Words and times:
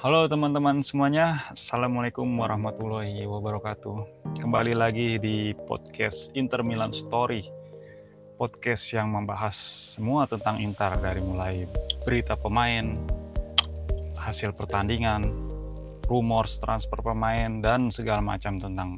Halo 0.00 0.24
teman-teman 0.24 0.80
semuanya, 0.80 1.44
Assalamualaikum 1.52 2.24
warahmatullahi 2.24 3.20
wabarakatuh. 3.28 4.32
Kembali 4.40 4.72
lagi 4.72 5.20
di 5.20 5.52
podcast 5.68 6.32
Inter 6.32 6.64
Milan 6.64 6.88
Story, 6.88 7.44
podcast 8.40 8.80
yang 8.96 9.12
membahas 9.12 9.52
semua 9.92 10.24
tentang 10.24 10.56
Inter 10.56 10.96
dari 11.04 11.20
mulai 11.20 11.68
berita 12.00 12.32
pemain, 12.32 12.96
hasil 14.16 14.56
pertandingan, 14.56 15.20
rumors 16.08 16.56
transfer 16.64 17.04
pemain, 17.04 17.60
dan 17.60 17.92
segala 17.92 18.24
macam 18.24 18.56
tentang 18.56 18.96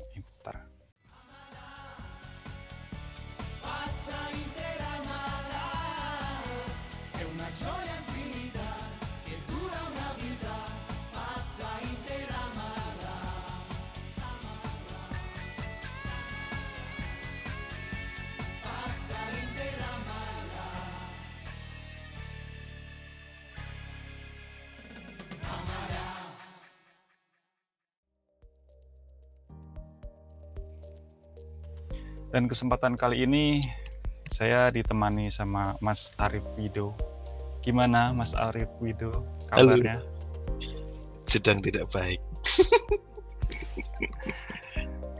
Dan 32.32 32.48
kesempatan 32.48 32.96
kali 32.96 33.28
ini 33.28 33.60
saya 34.32 34.72
ditemani 34.72 35.28
sama 35.28 35.76
Mas 35.84 36.16
Arif 36.16 36.40
Wido. 36.56 36.96
Gimana 37.60 38.16
Mas 38.16 38.32
Arif 38.32 38.72
Wido 38.80 39.28
kabarnya? 39.52 40.00
Halo. 40.00 40.08
Sedang 41.28 41.60
tidak 41.60 41.92
baik. 41.92 42.16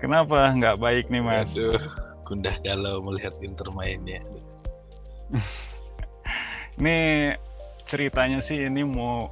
Kenapa 0.00 0.56
nggak 0.56 0.80
baik 0.80 1.12
nih 1.12 1.20
Mas? 1.20 1.52
Aduh, 1.52 1.77
gundah 2.24 2.56
galau 2.64 3.05
melihat 3.05 3.36
Inter 3.44 3.68
mainnya. 3.77 4.24
ini 6.80 7.28
ceritanya 7.84 8.40
sih 8.40 8.72
ini 8.72 8.88
mau 8.88 9.28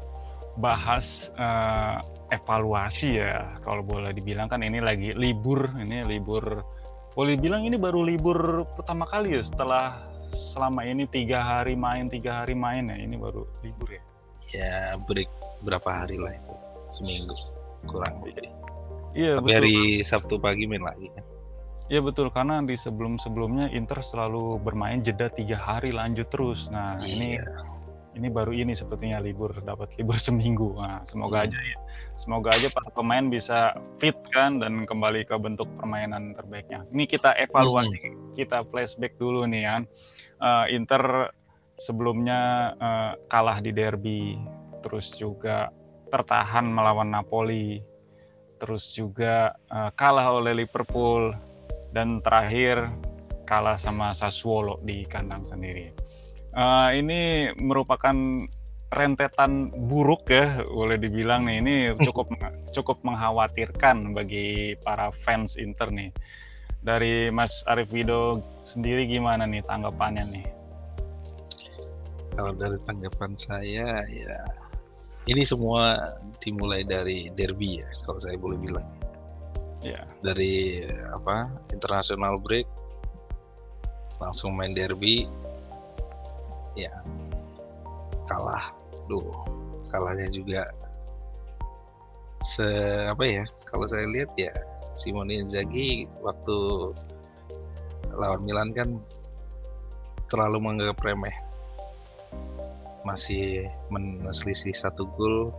bahas 0.61 1.33
uh, 1.41 1.97
evaluasi 2.29 3.25
ya 3.25 3.57
kalau 3.65 3.81
boleh 3.81 4.13
dibilang 4.13 4.53
kan 4.53 4.61
ini 4.61 4.85
lagi 4.85 5.17
libur 5.17 5.65
ini 5.81 6.05
libur 6.05 6.61
boleh 7.15 7.35
bilang 7.37 7.67
ini 7.67 7.75
baru 7.75 8.07
libur 8.07 8.65
pertama 8.79 9.05
kali 9.07 9.35
ya 9.35 9.43
setelah 9.43 10.07
selama 10.31 10.87
ini 10.87 11.11
tiga 11.11 11.43
hari 11.43 11.75
main 11.75 12.07
tiga 12.07 12.43
hari 12.43 12.55
main 12.55 12.87
ya 12.87 12.97
ini 12.97 13.19
baru 13.19 13.43
libur 13.67 13.91
ya 13.91 14.03
ya 14.55 14.73
break 15.05 15.31
berapa 15.67 15.91
hari 15.91 16.17
lah 16.17 16.33
itu 16.33 16.55
seminggu 16.95 17.37
kurang 17.91 18.23
lebih 18.23 18.51
iya 19.13 19.37
tapi 19.39 19.51
betul. 19.51 19.59
hari 19.59 19.77
Sabtu 20.07 20.35
pagi 20.39 20.65
main 20.71 20.87
lagi 20.87 21.11
kan 21.15 21.25
Iya 21.91 22.07
betul 22.07 22.31
karena 22.31 22.63
di 22.63 22.79
sebelum 22.79 23.19
sebelumnya 23.19 23.67
Inter 23.75 23.99
selalu 23.99 24.63
bermain 24.63 25.03
jeda 25.03 25.27
tiga 25.27 25.59
hari 25.59 25.91
lanjut 25.91 26.31
terus. 26.31 26.71
Nah 26.71 27.03
iya. 27.03 27.11
ini 27.11 27.29
ini 28.19 28.27
baru 28.27 28.51
ini 28.51 28.75
sepertinya 28.75 29.23
libur 29.23 29.55
dapat 29.63 29.95
libur 29.95 30.19
seminggu. 30.27 30.75
Nah, 30.79 31.03
semoga 31.07 31.43
hmm. 31.43 31.47
aja 31.51 31.59
ya. 31.61 31.79
Semoga 32.21 32.53
aja 32.53 32.69
para 32.69 32.91
pemain 32.93 33.27
bisa 33.33 33.73
fit 33.97 34.17
kan 34.35 34.61
dan 34.61 34.85
kembali 34.85 35.25
ke 35.25 35.37
bentuk 35.41 35.71
permainan 35.79 36.37
terbaiknya. 36.37 36.85
Ini 36.93 37.09
kita 37.09 37.33
evaluasi, 37.39 37.97
hmm. 37.97 38.37
kita 38.37 38.67
flashback 38.69 39.17
dulu 39.17 39.47
nih 39.49 39.65
kan. 39.65 39.83
Uh, 40.41 40.67
Inter 40.73 41.33
sebelumnya 41.81 42.73
uh, 42.77 43.13
kalah 43.29 43.65
di 43.65 43.73
derby, 43.73 44.37
terus 44.85 45.17
juga 45.17 45.73
tertahan 46.13 46.69
melawan 46.69 47.09
Napoli, 47.09 47.81
terus 48.61 48.93
juga 48.93 49.57
uh, 49.73 49.89
kalah 49.97 50.29
oleh 50.37 50.65
Liverpool 50.65 51.33
dan 51.95 52.21
terakhir 52.21 52.85
kalah 53.49 53.81
sama 53.81 54.13
Sassuolo 54.13 54.79
di 54.85 55.09
kandang 55.09 55.43
sendiri 55.49 56.10
uh, 56.55 56.91
ini 56.95 57.51
merupakan 57.59 58.15
rentetan 58.91 59.71
buruk 59.71 60.27
ya 60.31 60.67
boleh 60.67 60.99
dibilang 60.99 61.47
nih. 61.47 61.57
Ini 61.63 61.75
cukup 62.07 62.31
cukup 62.75 62.99
mengkhawatirkan 63.07 64.15
bagi 64.15 64.75
para 64.83 65.15
fans 65.23 65.55
Inter 65.55 65.91
nih. 65.91 66.11
Dari 66.81 67.29
Mas 67.29 67.61
Arif 67.69 67.93
Wido 67.93 68.41
sendiri 68.65 69.05
gimana 69.05 69.45
nih 69.45 69.61
tanggapannya 69.69 70.25
nih? 70.33 70.47
Kalau 72.35 72.57
dari 72.57 72.79
tanggapan 72.89 73.37
saya 73.37 74.01
ya 74.09 74.39
ini 75.29 75.45
semua 75.45 76.17
dimulai 76.41 76.81
dari 76.81 77.29
derby 77.37 77.85
ya 77.85 77.89
kalau 78.09 78.17
saya 78.17 78.41
boleh 78.41 78.57
bilang. 78.57 78.89
Ya 79.85 80.09
dari 80.25 80.85
apa 81.13 81.49
international 81.73 82.41
break 82.41 82.69
langsung 84.21 84.53
main 84.57 84.77
derby 84.77 85.29
ya 86.75 86.93
kalah. 88.27 88.75
Duh 89.11 89.27
kalahnya 89.91 90.31
juga 90.31 90.71
se 92.41 92.65
apa 93.11 93.25
ya 93.27 93.45
kalau 93.69 93.85
saya 93.91 94.07
lihat 94.09 94.31
ya 94.39 94.55
Simone 94.95 95.45
Inzaghi 95.45 96.07
waktu 96.25 96.57
lawan 98.17 98.43
Milan 98.43 98.71
kan 98.75 98.99
terlalu 100.31 100.59
menganggap 100.63 100.99
remeh. 101.03 101.37
Masih 103.03 103.67
menselisih 103.91 104.77
satu 104.77 105.09
gol 105.19 105.51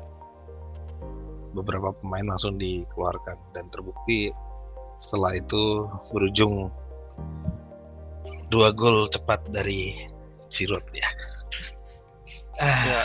beberapa 1.52 1.92
pemain 2.00 2.24
langsung 2.28 2.56
dikeluarkan. 2.56 3.36
Dan 3.52 3.68
terbukti 3.72 4.32
setelah 5.02 5.36
itu 5.36 5.90
berujung 6.14 6.72
dua 8.52 8.72
gol 8.76 9.08
cepat 9.12 9.44
dari 9.52 10.11
Giroud 10.52 10.84
ya. 10.92 11.08
Ah. 12.60 12.84
Ya, 12.86 13.02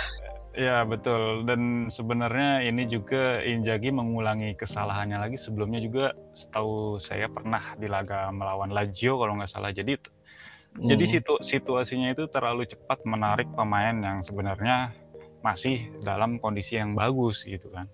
ya 0.53 0.77
betul. 0.83 1.47
Dan 1.47 1.89
sebenarnya 1.89 2.67
ini 2.67 2.91
juga 2.91 3.41
Injagi 3.41 3.95
mengulangi 3.95 4.59
kesalahannya 4.59 5.23
lagi. 5.23 5.39
Sebelumnya 5.39 5.81
juga 5.81 6.12
setahu 6.34 6.99
saya 6.99 7.31
pernah 7.31 7.79
di 7.79 7.87
laga 7.87 8.29
melawan 8.34 8.75
Lazio 8.75 9.17
kalau 9.17 9.39
nggak 9.39 9.49
salah. 9.49 9.71
Jadi 9.71 9.95
hmm. 9.97 10.91
jadi 10.91 11.05
situ, 11.07 11.39
situasinya 11.41 12.12
itu 12.12 12.27
terlalu 12.27 12.67
cepat 12.67 13.07
menarik 13.07 13.49
pemain 13.55 13.95
yang 13.95 14.19
sebenarnya 14.21 14.93
masih 15.41 15.95
dalam 16.03 16.43
kondisi 16.43 16.77
yang 16.77 16.99
bagus 16.99 17.47
gitu 17.47 17.71
kan. 17.71 17.87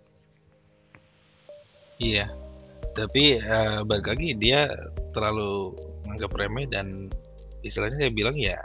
Iya. 2.01 2.33
Tapi 2.93 3.41
uh, 3.41 3.87
balik 3.87 4.17
lagi 4.17 4.35
dia 4.37 4.69
terlalu 5.17 5.77
menganggap 6.05 6.33
remeh 6.37 6.67
dan 6.69 7.09
istilahnya 7.63 8.05
saya 8.05 8.13
bilang 8.13 8.37
ya 8.37 8.59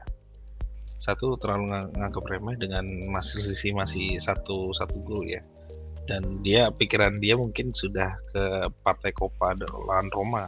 satu 0.98 1.38
terlalu 1.38 1.70
ng 1.70 1.88
nganggap 1.94 2.26
remeh 2.26 2.58
dengan 2.58 2.86
masih 3.14 3.42
sisi 3.46 3.70
masih 3.70 4.18
satu 4.18 4.74
satu 4.74 4.98
gol 5.06 5.26
ya. 5.26 5.42
Dan 6.08 6.42
dia 6.42 6.72
pikiran 6.72 7.20
dia 7.20 7.36
mungkin 7.36 7.76
sudah 7.76 8.16
ke 8.32 8.72
partai 8.82 9.12
Copa 9.14 9.54
lawan 9.60 10.10
Roma. 10.10 10.48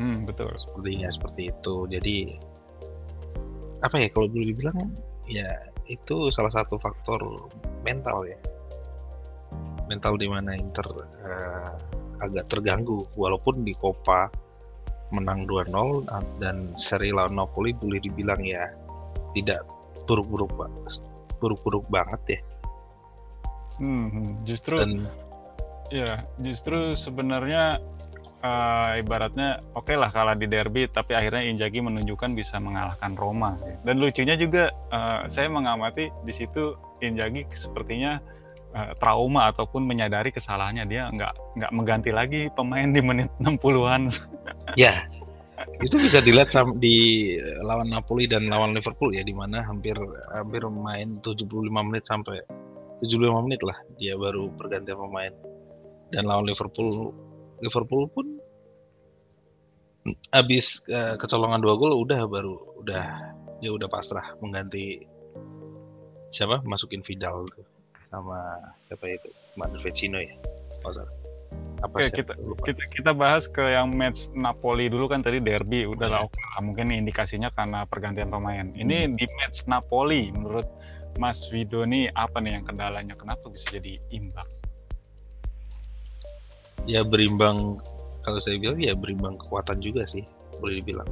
Hmm, 0.00 0.24
betul. 0.24 0.48
Sepertinya 0.56 1.12
seperti 1.12 1.52
itu. 1.52 1.74
Jadi 1.90 2.16
apa 3.82 3.98
ya 3.98 4.08
kalau 4.08 4.30
boleh 4.30 4.54
dibilang? 4.54 4.78
Ya 5.26 5.58
itu 5.90 6.30
salah 6.30 6.54
satu 6.54 6.78
faktor 6.78 7.50
mental 7.82 8.24
ya. 8.24 8.38
Mental 9.90 10.16
di 10.16 10.30
mana 10.30 10.56
Inter 10.56 10.86
uh, 10.96 11.74
agak 12.22 12.48
terganggu. 12.48 13.04
Walaupun 13.18 13.66
di 13.66 13.74
Copa 13.76 14.30
menang 15.12 15.44
2-0 15.44 16.08
dan 16.40 16.72
seri 16.80 17.12
lawan 17.12 17.36
Napoli 17.36 17.76
boleh 17.76 18.00
dibilang 18.00 18.40
ya 18.40 18.64
tidak 19.34 19.64
buruk-buruk 20.06 20.52
buruk-buruk 21.42 21.84
banget 21.90 22.38
ya. 22.38 22.40
Hmm, 23.82 24.38
justru 24.46 24.78
Dan, 24.78 25.10
ya 25.90 26.22
justru 26.38 26.94
sebenarnya 26.94 27.82
uh, 28.44 29.00
ibaratnya 29.00 29.64
oke 29.74 29.90
okay 29.90 29.96
lah 29.98 30.14
kalah 30.14 30.38
di 30.38 30.46
derby 30.46 30.86
tapi 30.86 31.18
akhirnya 31.18 31.42
Injagi 31.50 31.82
menunjukkan 31.82 32.36
bisa 32.36 32.62
mengalahkan 32.62 33.18
Roma 33.18 33.58
dan 33.82 33.98
lucunya 33.98 34.38
juga 34.38 34.70
uh, 34.92 35.26
saya 35.26 35.50
mengamati 35.50 36.12
di 36.22 36.32
situ 36.32 36.78
Injagi 37.02 37.48
sepertinya 37.58 38.22
uh, 38.76 38.92
trauma 38.98 39.50
ataupun 39.52 39.82
menyadari 39.84 40.30
kesalahannya. 40.30 40.84
Dia 40.86 41.10
nggak 41.12 41.58
nggak 41.58 41.72
mengganti 41.74 42.10
lagi 42.14 42.48
pemain 42.54 42.88
di 42.88 43.00
menit 43.02 43.28
60-an 43.42 44.08
ya 44.80 45.02
itu 45.82 45.96
bisa 45.98 46.18
dilihat 46.22 46.54
di 46.78 47.32
lawan 47.62 47.90
Napoli 47.90 48.30
dan 48.30 48.46
lawan 48.46 48.74
Liverpool 48.74 49.14
ya 49.14 49.22
di 49.22 49.34
mana 49.34 49.62
hampir 49.66 49.94
hampir 50.32 50.62
main 50.70 51.18
75 51.20 51.48
menit 51.70 52.04
sampai 52.06 52.38
75 53.02 53.44
menit 53.46 53.60
lah 53.66 53.78
dia 53.98 54.14
baru 54.14 54.50
berganti 54.54 54.94
pemain. 54.94 55.32
Dan 56.12 56.28
lawan 56.28 56.44
Liverpool 56.44 57.14
Liverpool 57.64 58.04
pun 58.12 58.26
habis 60.34 60.82
uh, 60.90 61.14
kecolongan 61.14 61.62
dua 61.62 61.78
gol 61.78 61.94
udah 61.94 62.26
baru 62.26 62.58
udah 62.82 63.06
ya 63.62 63.70
udah 63.70 63.86
pasrah 63.86 64.34
mengganti 64.42 65.06
siapa? 66.34 66.60
Masukin 66.66 67.06
Vidal 67.06 67.46
tuh 67.54 67.64
sama 68.10 68.58
siapa 68.90 69.06
itu? 69.08 69.30
Vecino 69.80 70.18
ya 70.18 70.34
Masa. 70.82 71.21
Apa 71.82 71.98
Oke, 71.98 72.22
kita, 72.22 72.32
kita 72.62 72.82
kita 72.94 73.10
bahas 73.10 73.50
ke 73.50 73.74
yang 73.74 73.90
match 73.90 74.30
Napoli 74.38 74.86
dulu 74.86 75.10
kan 75.10 75.18
tadi 75.18 75.42
derby 75.42 75.82
udah 75.82 76.06
lah 76.06 76.20
oke 76.22 76.38
lah. 76.38 76.62
Mungkin 76.62 76.94
indikasinya 76.94 77.50
karena 77.50 77.82
pergantian 77.90 78.30
pemain. 78.30 78.70
Ini 78.70 79.10
hmm. 79.10 79.18
di 79.18 79.26
match 79.42 79.66
Napoli 79.66 80.30
menurut 80.30 80.70
Mas 81.18 81.42
Wido 81.50 81.82
nih 81.82 82.06
apa 82.14 82.38
nih 82.38 82.54
yang 82.54 82.64
kendalanya? 82.70 83.18
Kenapa 83.18 83.50
bisa 83.50 83.66
jadi 83.74 83.98
imbang? 84.14 84.46
Ya 86.86 87.02
berimbang 87.02 87.82
kalau 88.22 88.38
saya 88.38 88.62
bilang 88.62 88.78
ya 88.78 88.94
berimbang 88.94 89.34
kekuatan 89.42 89.82
juga 89.82 90.06
sih 90.06 90.22
boleh 90.62 90.78
dibilang. 90.78 91.10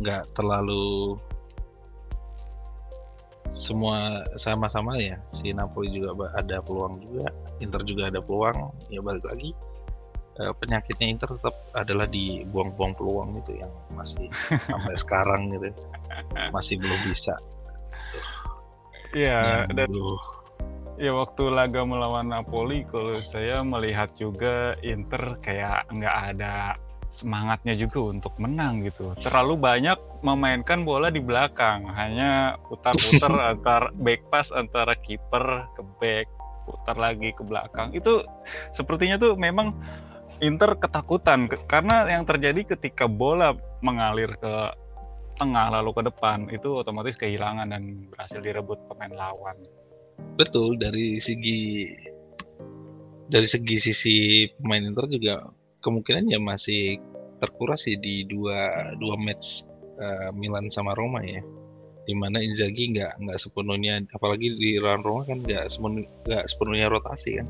Nggak 0.00 0.32
terlalu 0.32 1.20
semua 3.52 4.24
sama-sama 4.40 4.96
ya. 4.96 5.20
Si 5.28 5.52
Napoli 5.52 5.92
juga 5.92 6.32
ada 6.34 6.64
peluang 6.64 6.98
juga 7.04 7.28
Inter 7.60 7.84
juga 7.84 8.08
ada 8.08 8.18
peluang 8.18 8.72
ya 8.88 9.04
balik 9.04 9.28
lagi. 9.28 9.52
Eh, 10.40 10.52
penyakitnya 10.56 11.06
Inter 11.12 11.28
tetap 11.36 11.54
adalah 11.76 12.08
di 12.08 12.40
buang-buang 12.48 12.96
peluang 12.96 13.44
itu 13.44 13.60
yang 13.60 13.72
masih 13.92 14.32
sampai 14.72 14.96
sekarang 14.96 15.52
gitu. 15.52 15.68
Masih 16.50 16.80
belum 16.80 17.00
bisa. 17.04 17.36
Ya 19.12 19.68
dan 19.68 19.92
ya 20.96 21.12
waktu 21.12 21.52
laga 21.52 21.84
melawan 21.84 22.32
Napoli 22.32 22.88
kalau 22.88 23.20
saya 23.20 23.60
melihat 23.60 24.08
juga 24.16 24.72
Inter 24.80 25.36
kayak 25.44 25.92
nggak 25.92 26.16
ada 26.32 26.80
semangatnya 27.12 27.76
juga 27.76 28.08
untuk 28.08 28.32
menang 28.40 28.80
gitu. 28.88 29.12
Terlalu 29.20 29.60
banyak 29.60 29.98
memainkan 30.24 30.88
bola 30.88 31.12
di 31.12 31.20
belakang, 31.20 31.84
hanya 31.92 32.56
putar-putar 32.72 33.32
antar 33.52 33.82
back 34.00 34.24
pass 34.32 34.48
antara 34.48 34.96
kiper 34.96 35.68
ke 35.76 35.82
back, 36.00 36.26
putar 36.64 36.96
lagi 36.96 37.36
ke 37.36 37.44
belakang. 37.44 37.92
Itu 37.92 38.24
sepertinya 38.72 39.20
tuh 39.20 39.36
memang 39.36 39.76
Inter 40.42 40.74
ketakutan 40.74 41.46
karena 41.70 42.02
yang 42.10 42.26
terjadi 42.26 42.74
ketika 42.74 43.06
bola 43.06 43.54
mengalir 43.78 44.34
ke 44.42 44.74
tengah 45.38 45.70
lalu 45.70 45.94
ke 45.94 46.02
depan 46.10 46.50
itu 46.50 46.82
otomatis 46.82 47.14
kehilangan 47.14 47.70
dan 47.70 48.10
berhasil 48.10 48.42
direbut 48.42 48.80
pemain 48.90 49.14
lawan. 49.14 49.54
Betul 50.34 50.82
dari 50.82 51.22
segi 51.22 51.86
dari 53.30 53.46
segi 53.46 53.76
sisi 53.78 54.16
pemain 54.58 54.82
Inter 54.82 55.06
juga 55.06 55.46
kemungkinan 55.82 56.30
ya 56.30 56.38
masih 56.38 57.02
terkuras 57.42 57.84
sih 57.84 57.98
di 57.98 58.22
dua 58.30 58.94
dua 59.02 59.18
match 59.18 59.66
uh, 59.98 60.30
Milan 60.32 60.70
sama 60.70 60.94
Roma 60.94 61.20
ya. 61.26 61.42
Di 62.02 62.14
mana 62.14 62.42
Inzaghi 62.42 62.94
nggak 62.94 63.18
nggak 63.22 63.38
sepenuhnya 63.38 64.02
apalagi 64.14 64.54
di 64.58 64.78
lawan 64.78 65.02
Roma 65.02 65.22
kan 65.26 65.38
nggak 65.42 65.66
sepenuhnya, 65.70 66.08
nggak 66.26 66.44
sepenuhnya 66.46 66.86
rotasi 66.90 67.30
kan. 67.42 67.48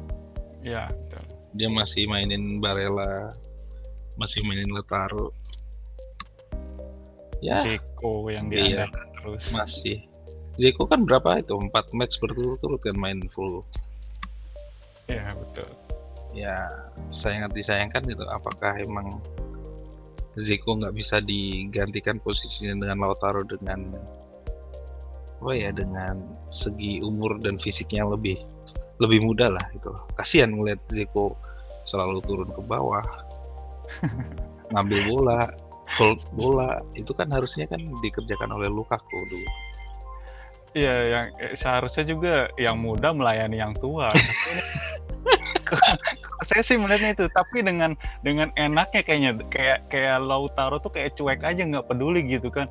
Ya 0.65 0.89
dia 1.53 1.69
masih 1.69 2.09
mainin 2.09 2.61
Barella 2.65 3.33
masih 4.17 4.41
mainin 4.45 4.73
Lautaro. 4.73 5.33
Ya. 7.43 7.59
Zeko 7.61 8.31
yang 8.31 8.49
dia 8.49 8.63
iya, 8.63 8.85
terus. 9.19 9.51
Masih. 9.51 10.07
Zeko 10.61 10.87
kan 10.87 11.03
berapa 11.09 11.43
itu? 11.43 11.59
Empat 11.59 11.91
match 11.91 12.23
berturut-turut 12.23 12.79
kan 12.81 12.95
main 12.95 13.19
full. 13.35 13.67
Ya 15.11 15.27
betul 15.35 15.67
ya 16.33 16.69
sangat 17.13 17.53
disayangkan 17.53 18.09
itu 18.09 18.25
apakah 18.33 18.77
emang 18.81 19.21
Zeko 20.41 20.81
nggak 20.81 20.97
bisa 20.97 21.21
digantikan 21.21 22.17
posisinya 22.17 22.89
dengan 22.89 23.05
Lautaro 23.05 23.45
dengan 23.45 23.93
apa 25.43 25.53
ya 25.53 25.75
dengan 25.75 26.23
segi 26.49 27.05
umur 27.05 27.37
dan 27.43 27.61
fisiknya 27.61 28.07
lebih 28.09 28.41
lebih 28.97 29.21
muda 29.21 29.53
lah 29.53 29.67
itu 29.77 29.93
kasihan 30.17 30.57
ngeliat 30.57 30.81
Zeko 30.89 31.37
selalu 31.85 32.25
turun 32.25 32.49
ke 32.49 32.63
bawah 32.65 33.05
ngambil 34.73 35.01
bola 35.13 35.41
hold 36.01 36.25
bola 36.33 36.81
itu 36.97 37.13
kan 37.13 37.29
harusnya 37.29 37.69
kan 37.69 37.83
dikerjakan 38.01 38.57
oleh 38.57 38.73
Lukaku 38.73 39.21
dulu 39.29 39.51
Iya, 40.73 40.97
yang 41.05 41.27
eh, 41.37 41.53
seharusnya 41.53 42.01
juga 42.09 42.49
yang 42.57 42.81
muda 42.81 43.13
melayani 43.13 43.61
yang 43.61 43.77
tua. 43.77 44.09
saya 46.45 46.63
sih 46.63 46.77
melihatnya 46.79 47.15
itu 47.15 47.25
tapi 47.33 47.63
dengan 47.63 47.97
dengan 48.23 48.51
enaknya 48.59 49.03
kayaknya 49.03 49.33
kayak 49.49 49.87
kayak 49.89 50.23
Lautaro 50.23 50.79
tuh 50.79 50.93
kayak 50.93 51.15
cuek 51.19 51.43
aja 51.43 51.63
nggak 51.63 51.87
peduli 51.89 52.23
gitu 52.27 52.53
kan. 52.53 52.69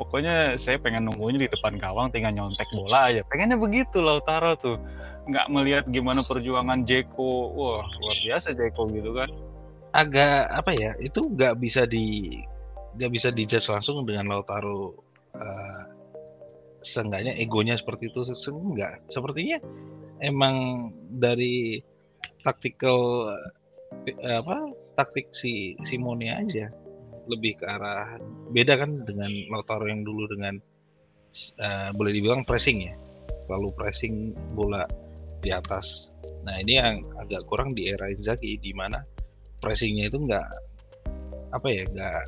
Pokoknya 0.00 0.56
saya 0.56 0.80
pengen 0.80 1.12
nunggunya 1.12 1.44
di 1.44 1.48
depan 1.52 1.76
gawang 1.76 2.08
tinggal 2.08 2.32
nyontek 2.32 2.64
bola 2.72 3.12
aja. 3.12 3.20
Pengennya 3.28 3.60
begitu 3.60 4.00
Lautaro 4.00 4.56
tuh. 4.56 4.80
Nggak 5.28 5.46
melihat 5.52 5.84
gimana 5.92 6.24
perjuangan 6.24 6.88
Jeko 6.88 7.52
wah 7.52 7.84
luar 7.84 8.18
biasa 8.24 8.56
Jeko 8.56 8.88
gitu 8.90 9.12
kan. 9.12 9.28
Agak 9.92 10.48
apa 10.48 10.72
ya 10.72 10.96
itu 11.04 11.28
nggak 11.28 11.60
bisa 11.60 11.84
di 11.84 12.40
nggak 12.96 13.12
bisa 13.12 13.28
dijudge 13.28 13.68
langsung 13.68 14.02
dengan 14.08 14.32
Lautaro 14.32 14.96
uh, 15.36 15.82
seenggaknya 16.80 17.36
egonya 17.36 17.76
seperti 17.76 18.08
itu. 18.08 18.24
Enggak 18.56 19.04
sepertinya 19.12 19.60
emang 20.24 20.88
dari 21.12 21.84
taktikal 22.42 23.30
eh, 24.06 24.36
apa 24.36 24.72
taktik 24.96 25.32
si 25.32 25.76
Simone 25.84 26.32
aja. 26.32 26.68
Lebih 27.28 27.62
ke 27.62 27.64
arah 27.68 28.18
beda 28.50 28.80
kan 28.80 29.06
dengan 29.06 29.30
Lautaro 29.52 29.86
yang 29.86 30.02
dulu 30.02 30.26
dengan 30.26 30.58
uh, 31.62 31.90
boleh 31.94 32.12
dibilang 32.16 32.42
pressing 32.42 32.90
ya. 32.90 32.94
Selalu 33.46 33.68
pressing 33.76 34.34
bola 34.56 34.84
di 35.40 35.54
atas. 35.54 36.10
Nah 36.42 36.58
ini 36.58 36.80
yang 36.80 37.06
agak 37.20 37.46
kurang 37.46 37.76
di 37.76 37.92
era 37.92 38.10
Inzaghi 38.10 38.58
di 38.58 38.74
mana 38.74 38.98
pressingnya 39.62 40.10
itu 40.10 40.18
nggak 40.26 40.48
apa 41.54 41.66
ya 41.70 41.84
nggak 41.86 42.22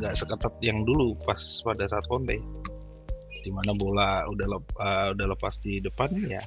nggak 0.00 0.14
seketat 0.16 0.54
yang 0.64 0.82
dulu 0.88 1.14
pas 1.22 1.42
pada 1.60 1.84
saat 1.86 2.06
Conte. 2.08 2.40
Di 3.44 3.52
mana 3.52 3.76
bola 3.76 4.24
udah 4.24 4.46
lep, 4.56 4.64
uh, 4.80 5.12
udah 5.12 5.26
lepas 5.36 5.60
di 5.60 5.76
depan 5.84 6.16
ya 6.24 6.40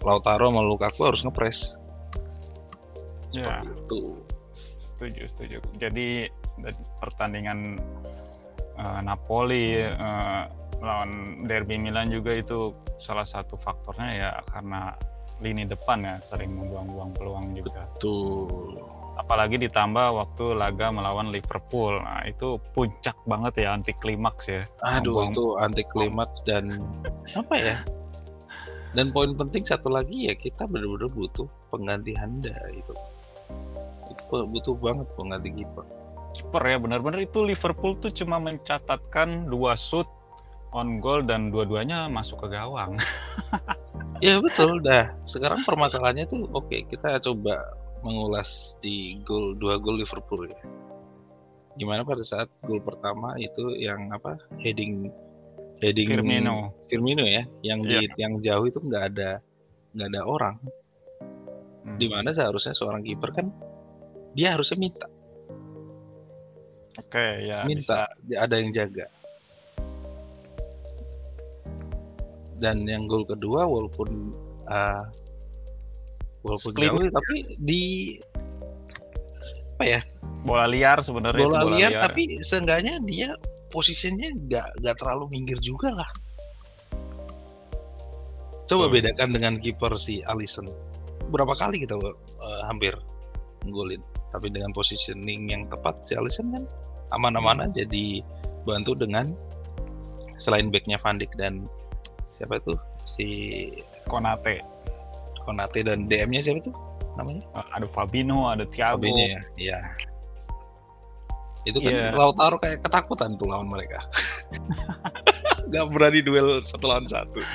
Lautaro 0.00 0.48
sama 0.48 0.62
Lukaku 0.62 1.00
harus 1.04 1.20
ngepres 1.26 1.76
seperti 3.28 3.68
ya. 3.68 3.74
itu 3.76 4.00
setuju 4.56 5.22
setuju 5.30 5.56
jadi 5.78 6.08
pertandingan 6.98 7.78
uh, 8.78 9.00
Napoli 9.02 9.82
uh, 9.84 10.46
lawan 10.78 11.44
Derby 11.46 11.78
Milan 11.78 12.10
juga 12.10 12.38
itu 12.38 12.74
salah 12.98 13.26
satu 13.26 13.58
faktornya 13.58 14.10
ya 14.14 14.30
karena 14.50 14.94
lini 15.38 15.66
depan 15.66 16.02
ya 16.02 16.14
sering 16.22 16.50
membuang-buang 16.54 17.14
peluang 17.14 17.46
juga. 17.54 17.86
Betul. 17.94 18.82
Apalagi 19.18 19.58
ditambah 19.58 20.14
waktu 20.14 20.54
laga 20.54 20.94
melawan 20.94 21.34
Liverpool. 21.34 21.98
Nah, 21.98 22.22
itu 22.26 22.58
puncak 22.74 23.18
banget 23.26 23.66
ya 23.66 23.74
anti 23.74 23.94
klimaks 23.94 24.46
ya. 24.46 24.62
Aduh, 24.82 25.26
membuang... 25.26 25.30
itu 25.34 25.44
anti 25.58 25.84
klimaks 25.86 26.38
dan 26.46 26.78
apa 27.34 27.54
ya? 27.58 27.76
Dan 28.94 29.10
poin 29.14 29.34
penting 29.34 29.66
satu 29.66 29.90
lagi 29.90 30.30
ya 30.30 30.34
kita 30.34 30.66
benar-benar 30.66 31.10
butuh 31.12 31.46
pengganti 31.70 32.14
Handa 32.18 32.54
itu 32.72 32.94
butuh 34.30 34.74
banget 34.78 35.06
pengganti 35.16 35.50
kiper. 35.62 35.86
Kiper 36.36 36.62
ya 36.64 36.76
benar-benar 36.78 37.20
itu 37.24 37.40
Liverpool 37.42 37.96
tuh 37.98 38.12
cuma 38.12 38.36
mencatatkan 38.38 39.48
dua 39.48 39.74
shoot 39.74 40.06
on 40.76 41.00
goal 41.00 41.24
dan 41.24 41.48
dua-duanya 41.48 42.06
masuk 42.12 42.44
ke 42.44 42.56
gawang. 42.56 43.00
ya 44.24 44.40
betul 44.42 44.80
dah. 44.84 45.12
Sekarang 45.24 45.64
permasalahannya 45.64 46.28
tuh 46.28 46.48
oke 46.52 46.68
okay, 46.68 46.84
kita 46.88 47.20
coba 47.24 47.64
mengulas 48.04 48.78
di 48.84 49.18
gol 49.26 49.56
dua 49.56 49.80
gol 49.80 49.98
Liverpool 49.98 50.48
ya. 50.48 50.60
Gimana 51.78 52.02
pada 52.02 52.22
saat 52.26 52.50
gol 52.66 52.82
pertama 52.82 53.38
itu 53.38 53.74
yang 53.78 54.10
apa 54.12 54.36
heading 54.60 55.08
heading 55.78 56.10
Firmino 56.10 56.74
Firmino 56.90 57.22
ya 57.22 57.46
yang 57.62 57.86
yeah. 57.86 58.02
di 58.02 58.18
yang 58.18 58.42
jauh 58.42 58.66
itu 58.66 58.78
nggak 58.82 59.04
ada 59.14 59.30
nggak 59.94 60.08
ada 60.14 60.22
orang. 60.26 60.56
Hmm. 61.86 61.96
Di 61.96 62.06
mana 62.10 62.34
seharusnya 62.34 62.74
seorang 62.76 63.02
kiper 63.06 63.30
kan 63.32 63.46
dia 64.36 64.56
harusnya 64.56 64.78
minta. 64.80 65.06
Oke 66.98 67.46
ya 67.46 67.62
minta. 67.64 68.10
bisa. 68.10 68.36
ada 68.36 68.54
yang 68.58 68.70
jaga. 68.74 69.06
Dan 72.58 72.82
yang 72.90 73.06
gol 73.06 73.22
kedua 73.22 73.64
walaupun 73.70 74.34
uh, 74.66 75.06
walaupun 76.42 76.72
jauh 76.74 77.06
tapi 77.06 77.36
di 77.62 77.82
apa 79.78 79.84
ya? 79.86 80.00
Bola 80.42 80.66
liar 80.70 81.02
sebenarnya 81.02 81.46
bola, 81.46 81.62
bola 81.66 81.76
liar, 81.78 81.90
liar. 81.94 82.02
tapi 82.02 82.42
seenggaknya 82.42 82.98
dia 83.06 83.30
posisinya 83.70 84.26
nggak 84.26 84.68
nggak 84.82 84.96
terlalu 84.98 85.24
minggir 85.30 85.58
juga 85.62 85.94
lah. 85.94 86.10
Coba 88.68 88.90
hmm. 88.90 88.94
bedakan 88.94 89.28
dengan 89.32 89.54
kiper 89.62 89.94
si 89.96 90.20
Alisson. 90.26 90.68
Berapa 91.30 91.54
kali 91.54 91.86
kita 91.86 91.94
uh, 91.94 92.62
hampir 92.66 92.92
golin 93.70 94.02
tapi 94.34 94.52
dengan 94.52 94.72
positioning 94.76 95.48
yang 95.48 95.64
tepat 95.72 96.04
si 96.04 96.12
Alisson 96.16 96.52
kan 96.52 96.64
aman-aman 97.16 97.68
aja 97.68 97.84
dibantu 97.88 98.92
dengan 98.92 99.32
selain 100.36 100.68
backnya 100.68 101.00
Van 101.00 101.16
Dijk 101.16 101.32
dan 101.40 101.64
siapa 102.30 102.60
itu 102.60 102.76
si 103.08 103.26
Konate 104.06 104.60
Konate 105.48 105.80
dan 105.80 106.04
DM-nya 106.06 106.44
siapa 106.44 106.60
tuh 106.60 106.76
namanya? 107.18 107.42
Ada 107.74 107.86
Fabinho, 107.90 108.46
ada 108.46 108.64
Thiago. 108.70 109.02
Fabinho 109.02 109.24
ya. 109.26 109.40
Iya. 109.58 109.78
Itu 111.66 111.82
kan 111.82 111.90
yeah. 111.90 112.14
Lautaro 112.14 112.56
kayak 112.62 112.86
ketakutan 112.86 113.34
tuh 113.36 113.50
lawan 113.50 113.66
mereka. 113.66 113.98
Gak 115.74 115.90
berani 115.90 116.22
duel 116.22 116.62
satu 116.62 116.86
lawan 116.86 117.10
satu. 117.10 117.42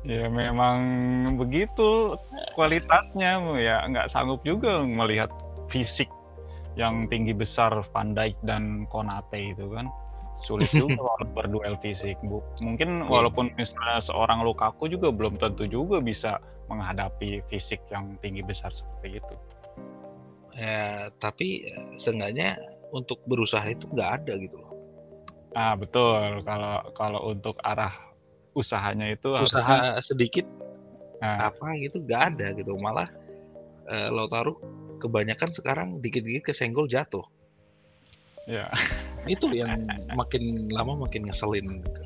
ya 0.00 0.32
memang 0.32 0.80
begitu 1.36 2.16
kualitasnya 2.56 3.36
ya 3.60 3.84
nggak 3.84 4.08
sanggup 4.08 4.40
juga 4.48 4.80
melihat 4.80 5.28
fisik 5.70 6.10
yang 6.78 7.06
tinggi 7.10 7.34
besar 7.34 7.70
Van 7.94 8.14
Dijk 8.14 8.36
dan 8.46 8.86
Konate 8.90 9.54
itu 9.54 9.70
kan. 9.70 9.90
Sulit 10.38 10.70
juga 10.70 10.94
kalau 11.02 11.26
berduel 11.34 11.74
fisik 11.82 12.18
bu. 12.22 12.42
Mungkin 12.62 13.02
iya. 13.02 13.08
walaupun 13.10 13.50
misalnya 13.58 13.98
seorang 13.98 14.46
Lukaku 14.46 14.86
juga 14.86 15.10
belum 15.10 15.38
tentu 15.38 15.66
juga 15.66 15.98
bisa 15.98 16.38
menghadapi 16.70 17.42
fisik 17.50 17.82
yang 17.90 18.14
tinggi 18.22 18.46
besar 18.46 18.70
seperti 18.70 19.18
itu. 19.18 19.34
Ya 20.54 21.10
tapi 21.18 21.66
ya, 21.66 21.78
seenggaknya 21.98 22.58
untuk 22.94 23.22
berusaha 23.26 23.62
itu 23.66 23.90
nggak 23.90 24.10
ada 24.22 24.32
gitu 24.38 24.56
loh. 24.62 24.72
Ah 25.58 25.74
betul. 25.74 26.46
Kalau 26.46 26.74
kalau 26.94 27.20
untuk 27.34 27.58
arah 27.66 27.90
usahanya 28.54 29.10
itu 29.10 29.34
usaha 29.34 29.98
harusnya, 29.98 30.02
sedikit 30.02 30.46
nah. 31.18 31.50
apa 31.50 31.74
gitu 31.82 32.06
nggak 32.06 32.22
ada 32.34 32.46
gitu. 32.54 32.78
Malah 32.78 33.10
uh, 33.90 34.08
Lautaro 34.14 34.79
kebanyakan 35.00 35.50
sekarang 35.50 35.88
dikit-dikit 36.04 36.52
kesenggol 36.52 36.86
jatuh 36.86 37.24
ya 38.44 38.68
itu 39.24 39.48
yang 39.52 39.88
makin 40.12 40.68
lama 40.72 41.06
makin 41.06 41.28
ngeselin 41.28 41.80
gitu. 41.80 42.02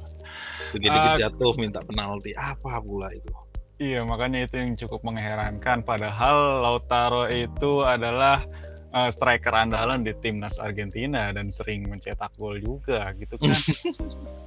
dikit-dikit 0.78 1.12
uh, 1.14 1.20
jatuh 1.26 1.52
minta 1.58 1.82
penalti 1.82 2.34
apa 2.38 2.78
pula 2.78 3.10
itu 3.10 3.34
iya 3.82 4.06
makanya 4.06 4.46
itu 4.46 4.54
yang 4.56 4.78
cukup 4.78 5.02
mengherankan 5.02 5.82
padahal 5.82 6.62
Lautaro 6.62 7.26
itu 7.26 7.82
adalah 7.82 8.46
uh, 8.94 9.10
striker 9.10 9.50
andalan 9.50 10.06
di 10.06 10.14
timnas 10.22 10.62
Argentina 10.62 11.34
dan 11.34 11.50
sering 11.50 11.90
mencetak 11.90 12.30
gol 12.38 12.62
juga 12.62 13.10
gitu 13.18 13.34
kan. 13.38 13.58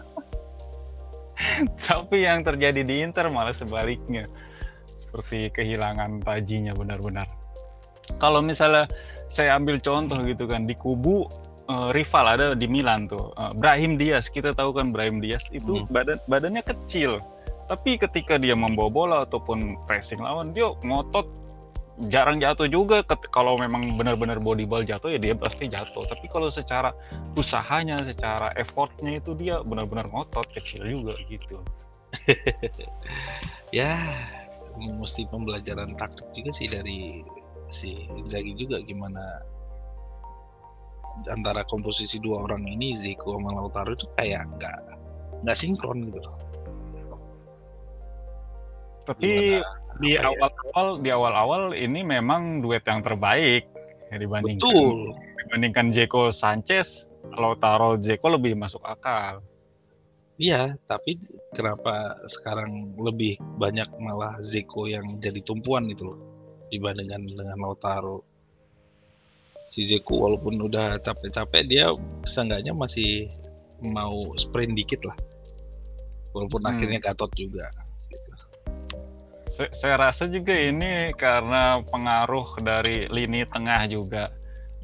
Tapi 1.87 2.25
yang 2.25 2.41
terjadi 2.41 2.81
di 2.81 3.05
Inter 3.05 3.29
malah 3.29 3.53
sebaliknya. 3.53 4.25
Seperti 4.97 5.53
kehilangan 5.53 6.25
tajinya 6.25 6.73
benar-benar. 6.73 7.29
Kalau 8.15 8.39
misalnya 8.39 8.87
saya 9.27 9.59
ambil 9.59 9.77
contoh 9.83 10.15
gitu 10.23 10.47
kan 10.47 10.63
di 10.63 10.73
kubu 10.73 11.27
uh, 11.67 11.91
rival 11.91 12.25
ada 12.25 12.55
di 12.55 12.65
Milan 12.65 13.11
tuh. 13.11 13.31
Uh, 13.35 13.51
Brahim 13.55 13.99
Diaz, 13.99 14.31
kita 14.31 14.55
tahu 14.55 14.71
kan 14.71 14.95
Brahim 14.95 15.19
Diaz 15.19 15.47
itu 15.51 15.83
hmm. 15.83 15.91
badan 15.91 16.19
badannya 16.31 16.63
kecil. 16.63 17.19
Tapi 17.67 17.99
ketika 17.99 18.39
dia 18.39 18.55
membawa 18.55 18.87
bola 18.87 19.17
ataupun 19.27 19.75
pressing 19.83 20.23
lawan, 20.23 20.55
dia 20.55 20.71
ngotot 20.87 21.27
jarang 22.05 22.37
jatuh 22.37 22.69
juga 22.69 23.01
kalau 23.33 23.57
memang 23.57 23.97
benar-benar 23.97 24.37
body 24.37 24.69
ball 24.69 24.85
jatuh 24.85 25.09
ya 25.09 25.17
dia 25.17 25.33
pasti 25.33 25.65
jatuh 25.65 26.05
tapi 26.05 26.29
kalau 26.29 26.45
secara 26.53 26.93
usahanya 27.33 28.05
secara 28.05 28.53
effortnya 28.53 29.17
itu 29.17 29.33
dia 29.33 29.65
benar-benar 29.65 30.05
ngotot 30.13 30.45
kecil 30.53 30.85
juga 30.85 31.17
gitu 31.25 31.57
ya 33.81 33.97
mesti 34.77 35.25
pembelajaran 35.25 35.97
taktik 35.97 36.29
juga 36.37 36.51
sih 36.53 36.69
dari 36.69 37.25
si 37.67 38.07
Inzaghi 38.15 38.55
juga 38.55 38.79
gimana 38.83 39.43
antara 41.33 41.65
komposisi 41.65 42.21
dua 42.21 42.45
orang 42.45 42.63
ini 42.69 42.93
Zico 42.93 43.35
sama 43.35 43.57
Lautaro 43.57 43.97
itu 43.97 44.05
kayak 44.15 44.45
nggak 44.57 44.79
nggak 45.43 45.57
sinkron 45.57 46.13
gitu 46.13 46.29
tapi 49.07 49.63
di 50.03 50.19
ya? 50.19 50.27
awal-awal 50.27 50.87
di 50.99 51.09
awal-awal 51.09 51.61
ini 51.71 52.03
memang 52.03 52.59
duet 52.59 52.83
yang 52.83 52.99
terbaik 52.99 53.63
ya, 54.11 54.15
dibandingkan 54.19 54.67
Betul. 54.67 55.15
dibandingkan 55.47 55.87
Jeko 55.95 56.29
Sanchez 56.29 57.07
Lautaro 57.31 57.95
Jeko 57.95 58.35
lebih 58.35 58.59
masuk 58.59 58.83
akal. 58.83 59.39
Iya, 60.37 60.77
tapi 60.85 61.17
kenapa 61.55 62.19
sekarang 62.29 62.93
lebih 62.99 63.41
banyak 63.57 63.89
malah 63.97 64.37
Zeko 64.43 64.85
yang 64.85 65.17
jadi 65.17 65.41
tumpuan 65.41 65.89
gitu 65.89 66.13
loh 66.13 66.26
dibandingkan 66.69 67.23
dengan 67.23 67.57
Lautaro. 67.59 68.23
Si 69.67 69.83
Zeko 69.83 70.23
walaupun 70.23 70.63
udah 70.63 70.95
capek-capek 71.03 71.63
dia 71.67 71.91
seenggaknya 72.23 72.71
masih 72.71 73.27
mau 73.83 74.31
sprint 74.39 74.79
dikit 74.79 75.03
lah. 75.03 75.17
Walaupun 76.31 76.63
hmm. 76.63 76.71
akhirnya 76.71 76.99
gatot 77.03 77.31
juga 77.35 77.67
saya 79.73 79.95
rasa 79.97 80.29
juga 80.29 80.53
ini 80.53 81.09
karena 81.17 81.81
pengaruh 81.89 82.61
dari 82.61 83.09
lini 83.09 83.41
tengah 83.49 83.89
juga. 83.89 84.29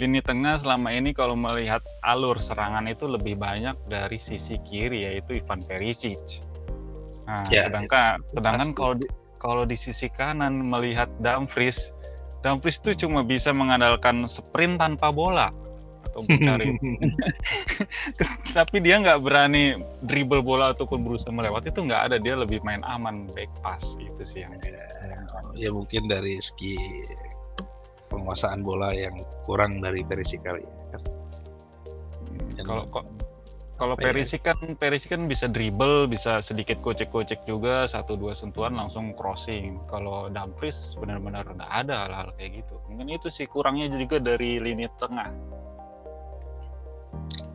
Lini 0.01 0.25
tengah 0.25 0.57
selama 0.57 0.89
ini 0.89 1.13
kalau 1.13 1.37
melihat 1.37 1.85
alur 2.01 2.41
serangan 2.41 2.89
itu 2.89 3.05
lebih 3.05 3.37
banyak 3.37 3.77
dari 3.85 4.17
sisi 4.17 4.57
kiri 4.65 5.05
yaitu 5.05 5.37
Ivan 5.37 5.61
Perisic. 5.61 6.41
Nah, 7.29 7.45
ya, 7.53 7.69
sedangkan 7.69 8.19
ya, 8.19 8.33
sedangkan 8.33 8.69
kalau 8.73 8.93
di, 8.97 9.05
kalau 9.43 9.67
di 9.67 9.75
sisi 9.75 10.07
kanan 10.07 10.63
melihat 10.63 11.11
Dumfries, 11.19 11.91
Dumfries 12.39 12.79
itu 12.79 13.05
cuma 13.05 13.27
bisa 13.27 13.51
mengandalkan 13.51 14.23
sprint 14.23 14.79
tanpa 14.79 15.11
bola 15.11 15.51
atau 16.07 16.23
mencari. 16.23 16.79
Tapi 18.57 18.77
dia 18.79 19.03
nggak 19.03 19.19
berani 19.19 19.83
dribble 20.07 20.39
bola 20.39 20.71
ataupun 20.71 21.03
berusaha 21.03 21.35
melewati 21.35 21.75
itu 21.75 21.83
nggak 21.83 22.01
ada. 22.07 22.15
Dia 22.23 22.39
lebih 22.39 22.63
main 22.63 22.79
aman 22.87 23.27
back 23.35 23.51
pass 23.59 23.99
itu 23.99 24.23
sih 24.23 24.47
yang 24.47 24.55
ya, 24.63 24.79
ya 25.59 25.69
mungkin 25.75 26.07
dari 26.07 26.39
segi 26.39 26.79
penguasaan 28.07 28.63
bola 28.63 28.95
yang 28.95 29.19
kurang 29.43 29.83
dari 29.83 30.07
Perisic 30.07 30.39
kali 30.39 30.63
ya. 30.63 30.99
Hmm, 32.31 32.63
kalau 32.63 32.87
kok 32.87 33.03
kalau 33.83 33.99
ya? 33.99 34.15
Perisic 34.15 34.41
kan 34.47 34.59
Perisic 34.79 35.11
kan 35.11 35.27
bisa 35.27 35.51
dribble, 35.51 36.07
bisa 36.07 36.39
sedikit 36.39 36.79
kocek-kocek 36.79 37.43
juga, 37.43 37.83
satu 37.83 38.15
dua 38.15 38.31
sentuhan 38.31 38.71
langsung 38.79 39.11
crossing. 39.11 39.83
Kalau 39.91 40.31
Dumfries 40.31 40.95
benar-benar 40.95 41.43
nggak 41.51 41.67
ada 41.67 42.07
hal-hal 42.07 42.31
kayak 42.39 42.63
gitu. 42.63 42.79
Mungkin 42.87 43.11
itu 43.11 43.27
sih 43.27 43.43
kurangnya 43.43 43.91
juga 43.91 44.23
dari 44.23 44.63
lini 44.63 44.87
tengah. 44.95 45.27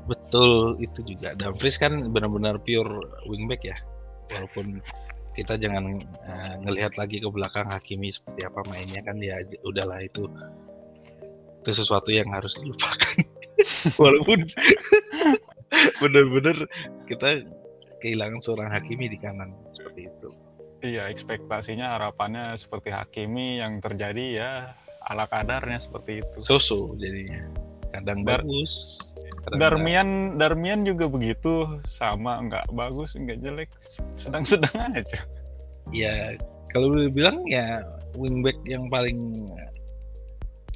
Betul 0.05 0.77
itu 0.85 1.01
juga. 1.01 1.33
Dumfries 1.33 1.81
kan 1.81 2.13
benar-benar 2.13 2.61
pure 2.61 3.25
wingback 3.25 3.65
ya. 3.65 3.81
Walaupun 4.29 4.85
kita 5.33 5.57
jangan 5.57 6.05
uh, 6.29 6.55
ngelihat 6.61 7.01
lagi 7.01 7.25
ke 7.25 7.29
belakang 7.33 7.73
Hakimi 7.73 8.13
seperti 8.13 8.45
apa 8.45 8.69
mainnya 8.69 9.01
kan 9.01 9.17
ya 9.17 9.41
udahlah 9.65 10.05
itu 10.05 10.29
itu 11.65 11.71
sesuatu 11.73 12.13
yang 12.13 12.29
harus 12.37 12.53
dilupakan. 12.61 13.17
Walaupun 14.01 14.45
benar-benar 16.03 16.57
kita 17.11 17.45
kehilangan 18.01 18.41
seorang 18.41 18.69
Hakimi 18.71 19.11
di 19.11 19.19
kanan 19.19 19.53
seperti 19.75 20.09
itu. 20.09 20.29
Iya, 20.79 21.11
ekspektasinya 21.11 21.99
harapannya 21.99 22.55
seperti 22.55 22.95
Hakimi 22.95 23.59
yang 23.59 23.83
terjadi 23.83 24.27
ya 24.31 24.51
ala 25.09 25.27
kadarnya 25.27 25.83
seperti 25.83 26.23
itu. 26.23 26.39
Soso 26.41 26.95
jadinya. 26.97 27.51
Kadang 27.89 28.21
Dar 28.23 28.45
bagus, 28.45 29.01
Darmian 29.57 30.37
Darmian 30.37 30.85
juga 30.85 31.09
begitu 31.09 31.81
sama 31.89 32.37
nggak 32.45 32.69
bagus 32.77 33.17
nggak 33.17 33.41
jelek 33.41 33.71
sedang-sedang 34.21 34.77
aja 35.01 35.25
ya 35.89 36.37
kalau 36.69 36.93
bilang 37.09 37.41
ya 37.49 37.81
wingback 38.13 38.61
yang 38.69 38.93
paling 38.93 39.49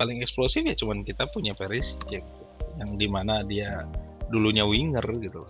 paling 0.00 0.24
eksplosif 0.24 0.64
ya 0.64 0.72
cuman 0.72 1.04
kita 1.04 1.28
punya 1.28 1.52
Peris 1.52 2.00
ya, 2.08 2.24
yang 2.80 2.96
di 2.96 3.04
mana 3.04 3.44
dia 3.44 3.84
dulunya 4.32 4.64
winger 4.64 5.04
gitu. 5.20 5.44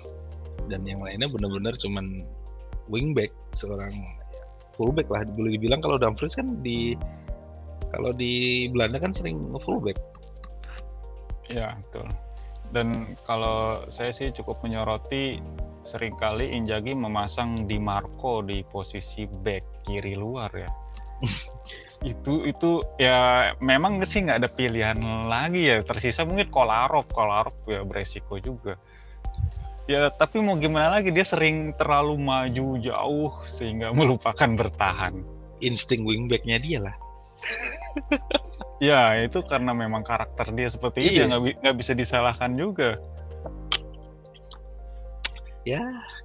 Dan 0.67 0.83
yang 0.85 1.01
lainnya 1.01 1.31
benar-benar 1.31 1.79
cuman 1.79 2.27
wingback 2.91 3.31
seorang 3.55 3.95
fullback 4.75 5.07
lah. 5.09 5.23
Boleh 5.33 5.55
dibilang 5.55 5.79
kalau 5.79 5.97
Dumfries 5.97 6.35
kan 6.35 6.59
di 6.61 6.99
kalau 7.95 8.11
di 8.11 8.67
Belanda 8.73 8.99
kan 8.99 9.15
sering 9.15 9.39
fullback 9.63 9.97
ya 11.53 11.77
betul. 11.77 12.09
Dan 12.73 13.19
kalau 13.29 13.85
saya 13.93 14.09
sih 14.17 14.33
cukup 14.33 14.65
menyoroti 14.65 15.45
sering 15.85 16.17
kali 16.17 16.57
Injagi 16.57 16.97
memasang 16.97 17.69
Di 17.69 17.77
Marco 17.77 18.41
di 18.41 18.65
posisi 18.65 19.29
back 19.29 19.85
kiri 19.85 20.17
luar 20.17 20.51
ya. 20.57 20.71
itu 22.03 22.43
itu 22.47 22.83
ya 22.99 23.53
memang 23.63 24.03
sih 24.03 24.27
nggak 24.27 24.43
ada 24.43 24.51
pilihan 24.51 24.99
lagi 25.31 25.71
ya 25.71 25.87
tersisa 25.87 26.27
mungkin 26.27 26.51
Kolarov 26.51 27.07
Kolarov 27.15 27.55
ya 27.71 27.87
beresiko 27.87 28.43
juga 28.43 28.75
ya 29.87 30.11
tapi 30.11 30.43
mau 30.43 30.59
gimana 30.59 30.99
lagi 30.99 31.15
dia 31.15 31.23
sering 31.23 31.75
terlalu 31.79 32.19
maju 32.19 32.79
jauh 32.83 33.33
sehingga 33.47 33.95
melupakan 33.99 34.51
bertahan 34.59 35.23
insting 35.63 36.03
wingbacknya 36.03 36.59
dia 36.59 36.79
lah 36.83 36.97
Ya, 38.83 39.15
itu 39.23 39.39
karena 39.47 39.71
memang 39.71 40.03
karakter 40.03 40.51
dia 40.59 40.67
seperti 40.67 41.07
itu, 41.07 41.23
ya 41.23 41.31
iya. 41.31 41.31
nggak 41.31 41.63
nggak 41.63 41.77
bisa 41.79 41.95
disalahkan 41.95 42.51
juga. 42.59 42.99
Ya, 45.63 45.79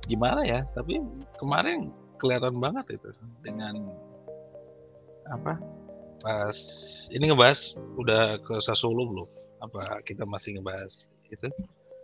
gimana 0.10 0.42
ya? 0.42 0.66
Tapi 0.74 0.98
kemarin 1.38 1.94
kelihatan 2.18 2.58
banget 2.58 2.98
itu 2.98 3.14
dengan 3.46 3.94
apa 5.32 5.60
pas 6.22 6.58
ini 7.14 7.30
ngebahas 7.30 7.78
udah 7.96 8.42
ke 8.42 8.58
Sassuolo 8.60 9.06
belum? 9.06 9.30
Apa 9.64 10.02
kita 10.06 10.26
masih 10.26 10.58
ngebahas 10.58 11.10
itu? 11.30 11.50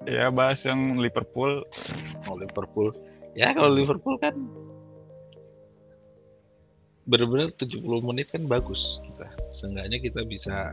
Ya 0.05 0.29
bahas 0.29 0.63
yang 0.67 0.99
Liverpool. 0.99 1.63
Oh 2.29 2.35
Liverpool. 2.37 2.93
Ya 3.33 3.53
kalau 3.55 3.73
Liverpool 3.73 4.19
kan 4.21 4.35
benar-benar 7.03 7.51
70 7.59 7.83
menit 8.05 8.31
kan 8.31 8.45
bagus 8.45 9.01
kita. 9.03 9.27
Seenggaknya 9.51 9.97
kita 9.99 10.21
bisa 10.23 10.71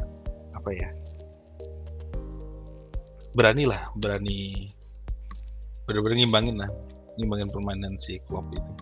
apa 0.54 0.70
ya? 0.70 0.90
Berani 3.34 3.64
lah, 3.66 3.88
berani 3.96 4.70
benar-benar 5.86 6.16
ngimbangin 6.18 6.56
lah, 6.58 6.70
ngimbangin 7.18 7.50
permainan 7.50 7.94
si 7.98 8.18
Klopp 8.26 8.50
itu 8.54 8.74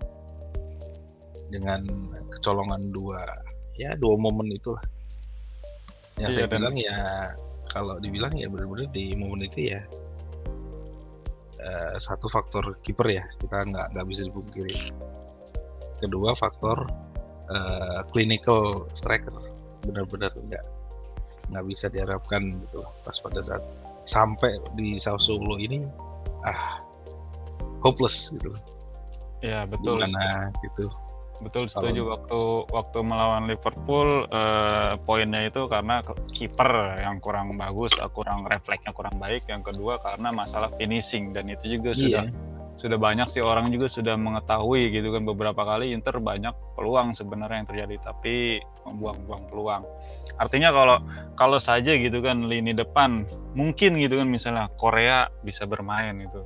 dengan 1.49 1.85
kecolongan 2.29 2.93
dua 2.93 3.25
ya 3.79 3.95
dua 3.97 4.19
momen 4.19 4.51
itulah. 4.53 4.83
Yang 6.19 6.31
iya, 6.35 6.37
saya 6.37 6.47
bilang 6.51 6.75
ya 6.75 6.99
kalau 7.71 8.03
dibilang 8.03 8.35
ya 8.35 8.51
benar-benar 8.51 8.91
di 8.91 9.15
momen 9.15 9.47
itu 9.47 9.71
ya 9.71 9.81
uh, 11.63 11.95
satu 11.97 12.27
faktor 12.27 12.75
kiper 12.83 13.07
ya 13.07 13.25
kita 13.39 13.65
nggak 13.71 13.95
nggak 13.95 14.07
bisa 14.11 14.27
dipungkiri. 14.27 14.91
Kedua 16.03 16.35
faktor 16.35 16.91
uh, 17.49 18.03
clinical 18.11 18.91
striker 18.93 19.35
benar-benar 19.87 20.35
nggak 20.35 20.65
nggak 21.49 21.65
bisa 21.65 21.89
diharapkan 21.89 22.61
gitu 22.67 22.85
pas 23.07 23.17
pada 23.25 23.41
saat 23.41 23.65
sampai 24.05 24.61
di 24.77 25.01
Sassuolo 25.01 25.57
ini 25.57 25.85
ah 26.45 26.81
hopeless 27.81 28.33
gitu 28.37 28.53
ya 29.41 29.65
betul 29.65 30.03
Gimana 30.03 30.53
gitu 30.61 30.91
Betul 31.39 31.71
setuju 31.71 32.03
Kalau... 32.03 32.13
waktu 32.15 32.41
waktu 32.75 32.99
melawan 33.07 33.45
Liverpool 33.47 34.27
eh, 34.27 34.99
poinnya 35.07 35.47
itu 35.47 35.71
karena 35.71 36.03
kiper 36.35 36.99
yang 36.99 37.23
kurang 37.23 37.55
bagus, 37.55 37.95
eh, 37.99 38.11
kurang 38.11 38.47
refleksnya 38.47 38.91
kurang 38.91 39.17
baik. 39.23 39.47
Yang 39.47 39.75
kedua 39.75 40.03
karena 40.03 40.35
masalah 40.35 40.71
finishing 40.75 41.31
dan 41.31 41.47
itu 41.47 41.79
juga 41.79 41.91
iya. 41.95 42.03
sudah 42.03 42.25
sudah 42.79 42.95
banyak 42.95 43.27
sih 43.27 43.43
orang 43.43 43.75
juga 43.75 43.91
sudah 43.91 44.15
mengetahui 44.15 44.95
gitu 44.95 45.11
kan 45.11 45.27
beberapa 45.27 45.67
kali 45.67 45.91
Inter 45.91 46.23
banyak 46.23 46.55
peluang 46.79 47.11
sebenarnya 47.11 47.67
yang 47.67 47.69
terjadi 47.69 47.97
tapi 48.07 48.63
membuang-buang 48.87 49.51
peluang. 49.51 49.83
Artinya 50.39 50.71
kalau 50.71 51.03
kalau 51.35 51.59
saja 51.59 51.99
gitu 51.99 52.23
kan 52.23 52.47
lini 52.47 52.71
depan 52.71 53.27
mungkin 53.59 53.99
gitu 53.99 54.23
kan 54.23 54.31
misalnya 54.31 54.71
Korea 54.79 55.27
bisa 55.43 55.67
bermain 55.67 56.23
itu. 56.23 56.39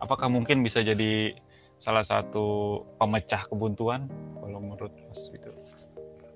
Apakah 0.00 0.32
mungkin 0.32 0.64
bisa 0.64 0.80
jadi 0.80 1.36
salah 1.76 2.04
satu 2.04 2.80
pemecah 2.96 3.44
kebuntuan 3.48 4.08
kalau 4.40 4.58
menurut 4.62 4.92
Mas 5.08 5.28
itu 5.32 5.50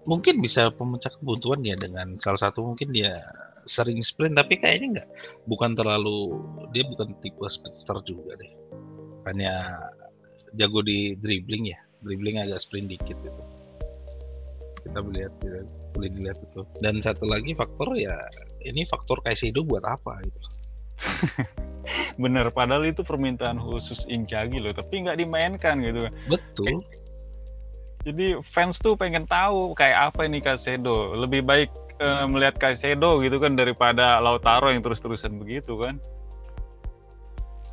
mungkin 0.08 0.40
bisa 0.40 0.72
pemecah 0.72 1.12
kebuntuan 1.20 1.60
ya 1.60 1.76
dengan 1.76 2.16
salah 2.16 2.40
satu 2.48 2.64
mungkin 2.64 2.92
dia 2.92 3.20
sering 3.68 4.00
sprint 4.00 4.36
tapi 4.36 4.56
kayaknya 4.56 5.00
nggak 5.00 5.08
bukan 5.44 5.76
terlalu 5.76 6.40
dia 6.72 6.84
bukan 6.88 7.12
tipe 7.20 7.44
speedster 7.48 8.00
juga 8.08 8.36
deh. 8.40 8.52
Hanya 9.28 9.76
jago 10.56 10.80
di 10.80 11.14
dribbling 11.20 11.68
ya 11.68 11.78
dribbling 12.00 12.40
agak 12.40 12.64
sprint 12.64 12.88
dikit 12.88 13.16
gitu. 13.20 13.42
Kita 14.80 15.04
melihat 15.04 15.36
boleh 15.92 16.10
dilihat 16.16 16.38
itu 16.40 16.62
dan 16.80 17.02
satu 17.02 17.26
lagi 17.26 17.52
faktor 17.52 17.92
ya 17.98 18.14
ini 18.64 18.86
faktor 18.86 19.18
Kaisedo 19.26 19.66
buat 19.66 19.82
apa 19.82 20.22
gitu 20.22 20.40
bener 22.20 22.52
padahal 22.52 22.84
itu 22.84 23.00
permintaan 23.00 23.56
khusus 23.56 24.04
Injagi 24.04 24.60
loh 24.60 24.76
tapi 24.76 25.00
nggak 25.00 25.16
dimainkan 25.16 25.80
gitu. 25.80 26.12
Betul. 26.28 26.84
Jadi 28.04 28.36
fans 28.44 28.80
tuh 28.80 28.96
pengen 28.96 29.24
tahu 29.24 29.72
kayak 29.76 30.12
apa 30.12 30.28
ini 30.28 30.40
Kasedo 30.40 31.16
lebih 31.16 31.44
baik 31.44 31.68
uh, 32.00 32.24
melihat 32.28 32.56
Kasedo 32.60 33.24
gitu 33.24 33.40
kan 33.40 33.56
daripada 33.56 34.20
Lautaro 34.20 34.68
yang 34.72 34.84
terus-terusan 34.84 35.36
begitu 35.40 35.80
kan. 35.80 35.96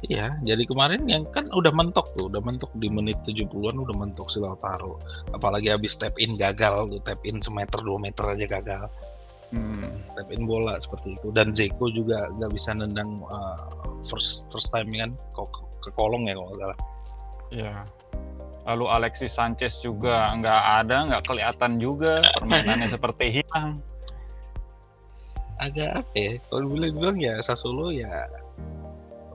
Iya, 0.05 0.37
jadi 0.45 0.61
kemarin 0.69 1.09
yang 1.09 1.25
kan 1.33 1.49
udah 1.49 1.73
mentok 1.73 2.13
tuh, 2.13 2.29
udah 2.29 2.37
mentok 2.37 2.69
di 2.77 2.85
menit 2.85 3.17
70-an 3.25 3.81
udah 3.81 3.95
mentok 3.97 4.29
si 4.29 4.37
Lautaro. 4.37 5.01
Apalagi 5.33 5.73
habis 5.73 5.97
tap 5.97 6.13
in 6.21 6.37
gagal, 6.37 6.85
tap 7.01 7.17
in 7.25 7.41
semeter 7.41 7.81
dua 7.81 7.97
meter 7.97 8.29
aja 8.29 8.45
gagal 8.45 8.85
hmm. 9.53 10.15
tap 10.15 10.29
in 10.31 10.43
bola 10.47 10.79
seperti 10.79 11.15
itu. 11.19 11.31
Dan 11.31 11.51
Zeko 11.53 11.91
juga 11.91 12.27
nggak 12.35 12.51
bisa 12.51 12.75
nendang 12.75 13.21
uh, 13.27 13.67
first 14.07 14.47
first 14.51 14.69
time 14.73 14.89
kan 14.93 15.11
kok 15.35 15.51
ke 15.83 15.89
kolong 15.95 16.27
ya 16.27 16.35
kalau 16.35 16.49
nggak 16.51 16.61
salah. 16.61 16.79
Ya 17.47 17.73
lalu 18.67 18.85
Alexis 18.91 19.31
Sanchez 19.31 19.79
juga 19.79 20.35
nggak 20.35 20.63
ada 20.83 20.97
nggak 21.07 21.23
kelihatan 21.23 21.79
juga 21.79 22.19
permainannya 22.35 22.91
seperti 22.99 23.41
hilang. 23.41 23.79
Agak 25.57 26.03
apa 26.03 26.13
ya 26.13 26.31
kalau 26.51 26.69
bilang 26.69 26.93
bilang 26.93 27.17
ya 27.17 27.39
Sassuolo 27.41 27.89
ya 27.89 28.27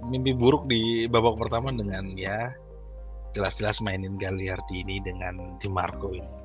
mimpi 0.07 0.37
buruk 0.37 0.69
di 0.69 1.09
babak 1.09 1.41
pertama 1.41 1.73
dengan 1.73 2.13
ya 2.15 2.53
jelas-jelas 3.33 3.81
mainin 3.81 4.21
Gagliardini 4.21 5.01
ini 5.01 5.03
dengan 5.03 5.57
Di 5.57 5.67
Marco 5.73 6.13
ini 6.13 6.42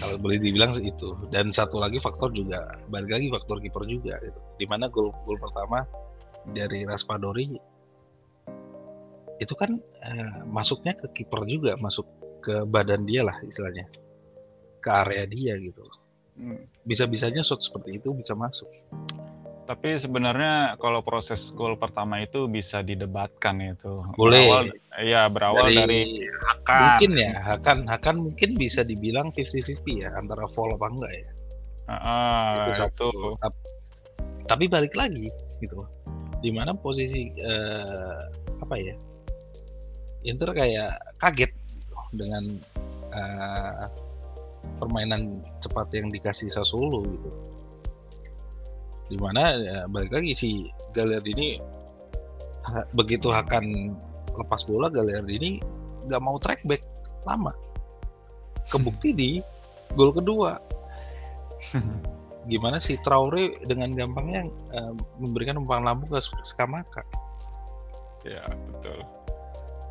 kalau 0.00 0.16
boleh 0.20 0.38
dibilang 0.40 0.72
itu. 0.80 1.16
Dan 1.32 1.50
satu 1.50 1.80
lagi 1.80 1.98
faktor 2.02 2.32
juga 2.32 2.78
balik 2.92 3.10
lagi 3.16 3.26
faktor 3.32 3.58
kiper 3.62 3.84
juga 3.88 4.16
gitu. 4.20 4.40
Di 4.60 4.66
mana 4.68 4.88
gol 4.92 5.12
gol 5.24 5.38
pertama 5.40 5.84
dari 6.50 6.84
Raspadori 6.84 7.56
itu 9.40 9.54
kan 9.56 9.80
eh, 9.80 10.32
masuknya 10.48 10.92
ke 10.96 11.22
kiper 11.22 11.48
juga 11.48 11.76
masuk 11.80 12.04
ke 12.44 12.64
badan 12.68 13.08
dia 13.08 13.24
lah 13.24 13.36
istilahnya. 13.44 13.88
Ke 14.80 14.90
area 15.04 15.24
dia 15.28 15.56
gitu. 15.60 15.84
Hmm. 16.40 16.56
bisa 16.88 17.04
bisanya 17.04 17.44
shot 17.44 17.60
seperti 17.60 18.00
itu 18.00 18.16
bisa 18.16 18.32
masuk 18.32 18.64
tapi 19.70 19.94
sebenarnya 19.94 20.74
kalau 20.82 20.98
proses 20.98 21.54
gol 21.54 21.78
pertama 21.78 22.18
itu 22.18 22.50
bisa 22.50 22.82
didebatkan 22.82 23.62
itu. 23.62 24.02
Boleh. 24.18 24.50
Berawal, 24.50 24.66
ya 24.98 25.22
berawal 25.30 25.70
dari, 25.70 25.78
dari 25.78 26.02
Hakan. 26.26 26.80
Mungkin 26.82 27.10
ya, 27.14 27.32
Hakan 27.38 27.78
Hakan 27.86 28.16
mungkin 28.18 28.58
bisa 28.58 28.82
dibilang 28.82 29.30
50-50 29.30 30.02
ya 30.02 30.10
antara 30.18 30.50
fall 30.50 30.74
apa 30.74 30.90
enggak 30.90 31.12
ya. 31.14 31.30
Uh, 31.86 32.54
itu 32.66 32.72
satu. 32.82 33.08
Itu. 33.14 33.30
Tapi 34.50 34.66
balik 34.66 34.98
lagi 34.98 35.30
gitu. 35.62 35.86
Di 36.42 36.50
mana 36.50 36.74
posisi 36.74 37.30
uh, 37.38 38.26
apa 38.66 38.74
ya? 38.74 38.98
Inter 40.26 40.50
kayak 40.50 40.98
kaget 41.22 41.54
gitu, 41.78 41.94
dengan 42.18 42.58
uh, 43.14 43.86
permainan 44.82 45.46
cepat 45.62 45.94
yang 45.94 46.10
dikasih 46.10 46.50
Sassuolo 46.50 47.06
gitu 47.06 47.59
di 49.10 49.18
mana 49.18 49.58
ya, 49.58 49.78
balik 49.90 50.14
lagi 50.14 50.32
si 50.32 50.50
Galer 50.94 51.22
ini 51.26 51.58
ha, 52.70 52.86
begitu 52.94 53.34
akan 53.34 53.90
lepas 54.38 54.62
bola 54.64 54.86
Galer 54.86 55.26
ini 55.26 55.58
nggak 56.06 56.22
mau 56.22 56.38
track 56.38 56.62
back 56.64 56.80
lama. 57.26 57.52
Kebukti 58.70 59.10
di 59.10 59.30
gol 59.98 60.14
kedua. 60.14 60.56
Gimana 62.50 62.80
si 62.80 62.96
Traore 63.04 63.52
dengan 63.68 63.92
gampangnya 63.92 64.48
uh, 64.72 64.96
memberikan 65.20 65.60
umpan 65.60 65.84
lambung 65.84 66.08
ke 66.08 66.22
Skamaka? 66.46 67.04
Ya 68.24 68.48
betul. 68.48 69.04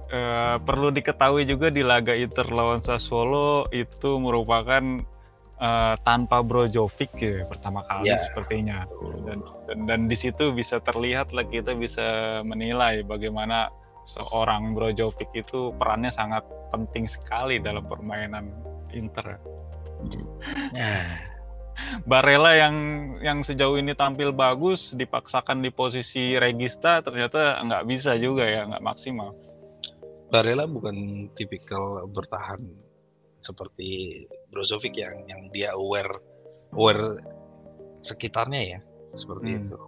Uh, 0.10 0.58
perlu 0.66 0.90
diketahui 0.90 1.46
juga 1.46 1.70
di 1.70 1.86
laga 1.86 2.18
Inter 2.18 2.50
lawan 2.50 2.82
Sassuolo 2.82 3.70
itu 3.70 4.18
merupakan 4.18 4.82
uh, 5.60 5.96
tanpa 6.02 6.42
Brojovic 6.42 7.12
ya 7.20 7.46
pertama 7.46 7.84
kali 7.86 8.10
yeah. 8.10 8.20
sepertinya 8.20 8.88
dan, 9.28 9.40
dan 9.68 9.80
dan 9.86 10.00
di 10.08 10.18
situ 10.18 10.52
bisa 10.56 10.80
terlihat 10.82 11.36
lah 11.36 11.46
kita 11.46 11.76
bisa 11.76 12.40
menilai 12.48 13.04
bagaimana 13.04 13.70
seorang 14.10 14.74
Brojovic 14.74 15.30
itu 15.38 15.76
perannya 15.78 16.10
sangat 16.10 16.42
penting 16.74 17.06
sekali 17.06 17.62
dalam 17.62 17.86
permainan 17.86 18.50
Inter. 18.90 19.38
Yeah. 20.74 21.06
Barella 22.10 22.60
yang 22.60 22.76
yang 23.24 23.40
sejauh 23.40 23.80
ini 23.80 23.96
tampil 23.96 24.36
bagus 24.36 24.92
dipaksakan 24.92 25.64
di 25.64 25.72
posisi 25.72 26.36
regista 26.36 27.00
ternyata 27.00 27.56
nggak 27.64 27.84
bisa 27.88 28.20
juga 28.20 28.44
ya 28.44 28.68
nggak 28.68 28.84
maksimal. 28.84 29.32
Barella 30.30 30.68
bukan 30.68 31.30
tipikal 31.34 32.04
bertahan 32.12 32.89
seperti 33.40 34.24
Brozovic 34.52 35.00
yang 35.00 35.16
yang 35.32 35.42
dia 35.56 35.72
aware 35.76 36.20
aware 36.76 37.20
sekitarnya 38.04 38.62
ya 38.78 38.80
seperti 39.16 39.50
hmm. 39.56 39.60
itu. 39.66 39.80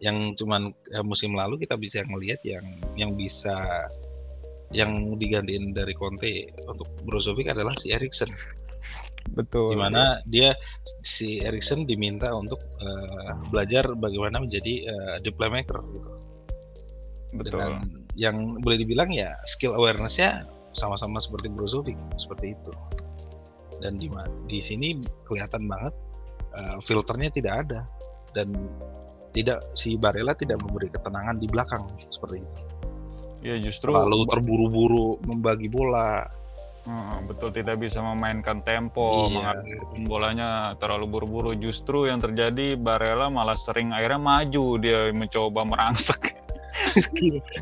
Yang 0.00 0.16
cuman 0.40 0.72
ya, 0.88 1.04
musim 1.04 1.36
lalu 1.36 1.60
kita 1.60 1.76
bisa 1.76 2.00
melihat 2.08 2.40
yang 2.44 2.64
yang 2.96 3.12
bisa 3.14 3.84
yang 4.70 5.18
digantiin 5.18 5.74
dari 5.76 5.92
Conte 5.92 6.48
untuk 6.64 6.88
Brozovic 7.04 7.52
adalah 7.52 7.76
si 7.76 7.92
Erikson. 7.92 8.30
Betul. 9.36 9.76
Di 9.76 9.78
mana 9.78 10.24
dia 10.24 10.56
si 11.04 11.44
Erikson 11.44 11.84
diminta 11.84 12.32
untuk 12.32 12.58
uh, 12.80 13.36
belajar 13.52 13.92
bagaimana 13.92 14.40
menjadi 14.40 14.88
uh, 14.88 15.16
the 15.20 15.30
playmaker 15.34 15.84
gitu. 15.92 16.10
Betul. 17.36 17.60
Dengan 17.60 17.72
yang 18.16 18.36
boleh 18.64 18.80
dibilang 18.80 19.12
ya 19.12 19.36
skill 19.46 19.76
awarenessnya 19.76 20.48
sama-sama 20.72 21.18
seperti 21.18 21.50
Brozovic 21.50 21.98
seperti 22.16 22.54
itu. 22.54 22.72
dan 23.80 23.96
di 23.96 24.12
di 24.44 24.60
sini 24.60 25.00
kelihatan 25.24 25.64
banget 25.64 25.96
uh, 26.52 26.76
filternya 26.84 27.32
tidak 27.32 27.64
ada 27.64 27.80
dan 28.36 28.52
tidak 29.32 29.62
si 29.78 29.94
Barella 29.94 30.34
tidak 30.34 30.58
memberi 30.60 30.90
ketenangan 30.90 31.38
di 31.38 31.46
belakang 31.46 31.86
seperti 32.10 32.44
itu. 32.44 32.62
Ya 33.40 33.56
justru 33.56 33.94
lalu 33.94 34.28
terburu-buru 34.28 35.16
membagi 35.24 35.70
bola. 35.70 36.28
Hmm, 36.80 37.28
betul 37.28 37.52
tidak 37.52 37.76
bisa 37.76 38.00
memainkan 38.00 38.64
tempo, 38.64 39.28
iya. 39.28 39.32
mengalirkan 39.36 40.00
bolanya 40.08 40.50
terlalu 40.80 41.06
buru-buru. 41.08 41.52
Justru 41.56 42.08
yang 42.08 42.24
terjadi 42.24 42.74
Barella 42.76 43.28
malah 43.28 43.56
sering 43.56 43.92
akhirnya 43.92 44.20
maju 44.20 44.66
dia 44.80 45.12
mencoba 45.12 45.60
merangsek 45.64 46.36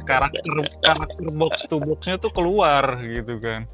karakter 0.05 0.55
karakter 0.85 1.27
box 1.35 1.67
to 1.67 1.77
boxnya 1.83 2.17
tuh 2.21 2.33
keluar 2.33 3.01
gitu 3.03 3.39
kan. 3.39 3.67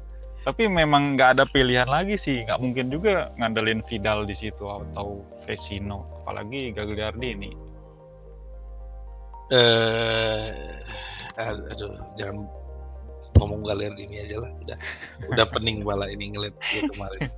Tapi 0.45 0.69
memang 0.69 1.17
nggak 1.17 1.41
ada 1.41 1.45
pilihan 1.49 1.89
lagi 1.89 2.21
sih, 2.21 2.45
nggak 2.45 2.61
mungkin 2.61 2.93
juga 2.93 3.33
ngandelin 3.41 3.81
Vidal 3.89 4.29
di 4.29 4.37
situ 4.37 4.61
atau 4.69 5.25
Vecino, 5.49 6.21
apalagi 6.21 6.69
Gagliardini. 6.69 7.49
ini 7.49 7.51
eh 9.53 10.49
aduh 11.37 11.93
jangan 12.17 12.49
ngomong 13.37 13.61
galer 13.67 13.93
ini 13.93 14.25
aja 14.25 14.41
lah 14.41 14.51
udah 14.65 14.77
udah 15.29 15.45
pening 15.53 15.85
bala 15.85 16.09
ini 16.09 16.33
ngeliat 16.33 16.55
dia 16.71 16.81
kemarin 16.89 17.29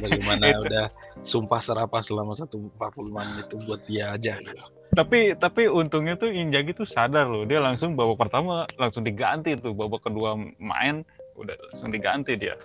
bagaimana 0.00 0.56
udah 0.62 0.86
sumpah 1.26 1.60
serapah 1.60 2.00
selama 2.00 2.32
satu 2.32 2.70
empat 2.72 2.94
puluh 2.94 3.12
menit 3.12 3.50
itu 3.50 3.58
buat 3.68 3.82
dia 3.84 4.14
aja 4.14 4.38
gitu. 4.40 4.64
Tapi 4.96 5.36
tapi 5.36 5.68
untungnya 5.68 6.16
tuh 6.16 6.32
Injagi 6.32 6.72
tuh 6.72 6.88
sadar 6.88 7.28
loh 7.28 7.44
dia 7.44 7.60
langsung 7.60 7.92
babak 7.92 8.16
pertama 8.26 8.64
langsung 8.80 9.04
diganti 9.04 9.52
tuh 9.60 9.76
babak 9.76 10.08
kedua 10.08 10.34
main 10.56 11.04
udah 11.36 11.52
langsung 11.70 11.92
diganti 11.92 12.34
dia. 12.40 12.56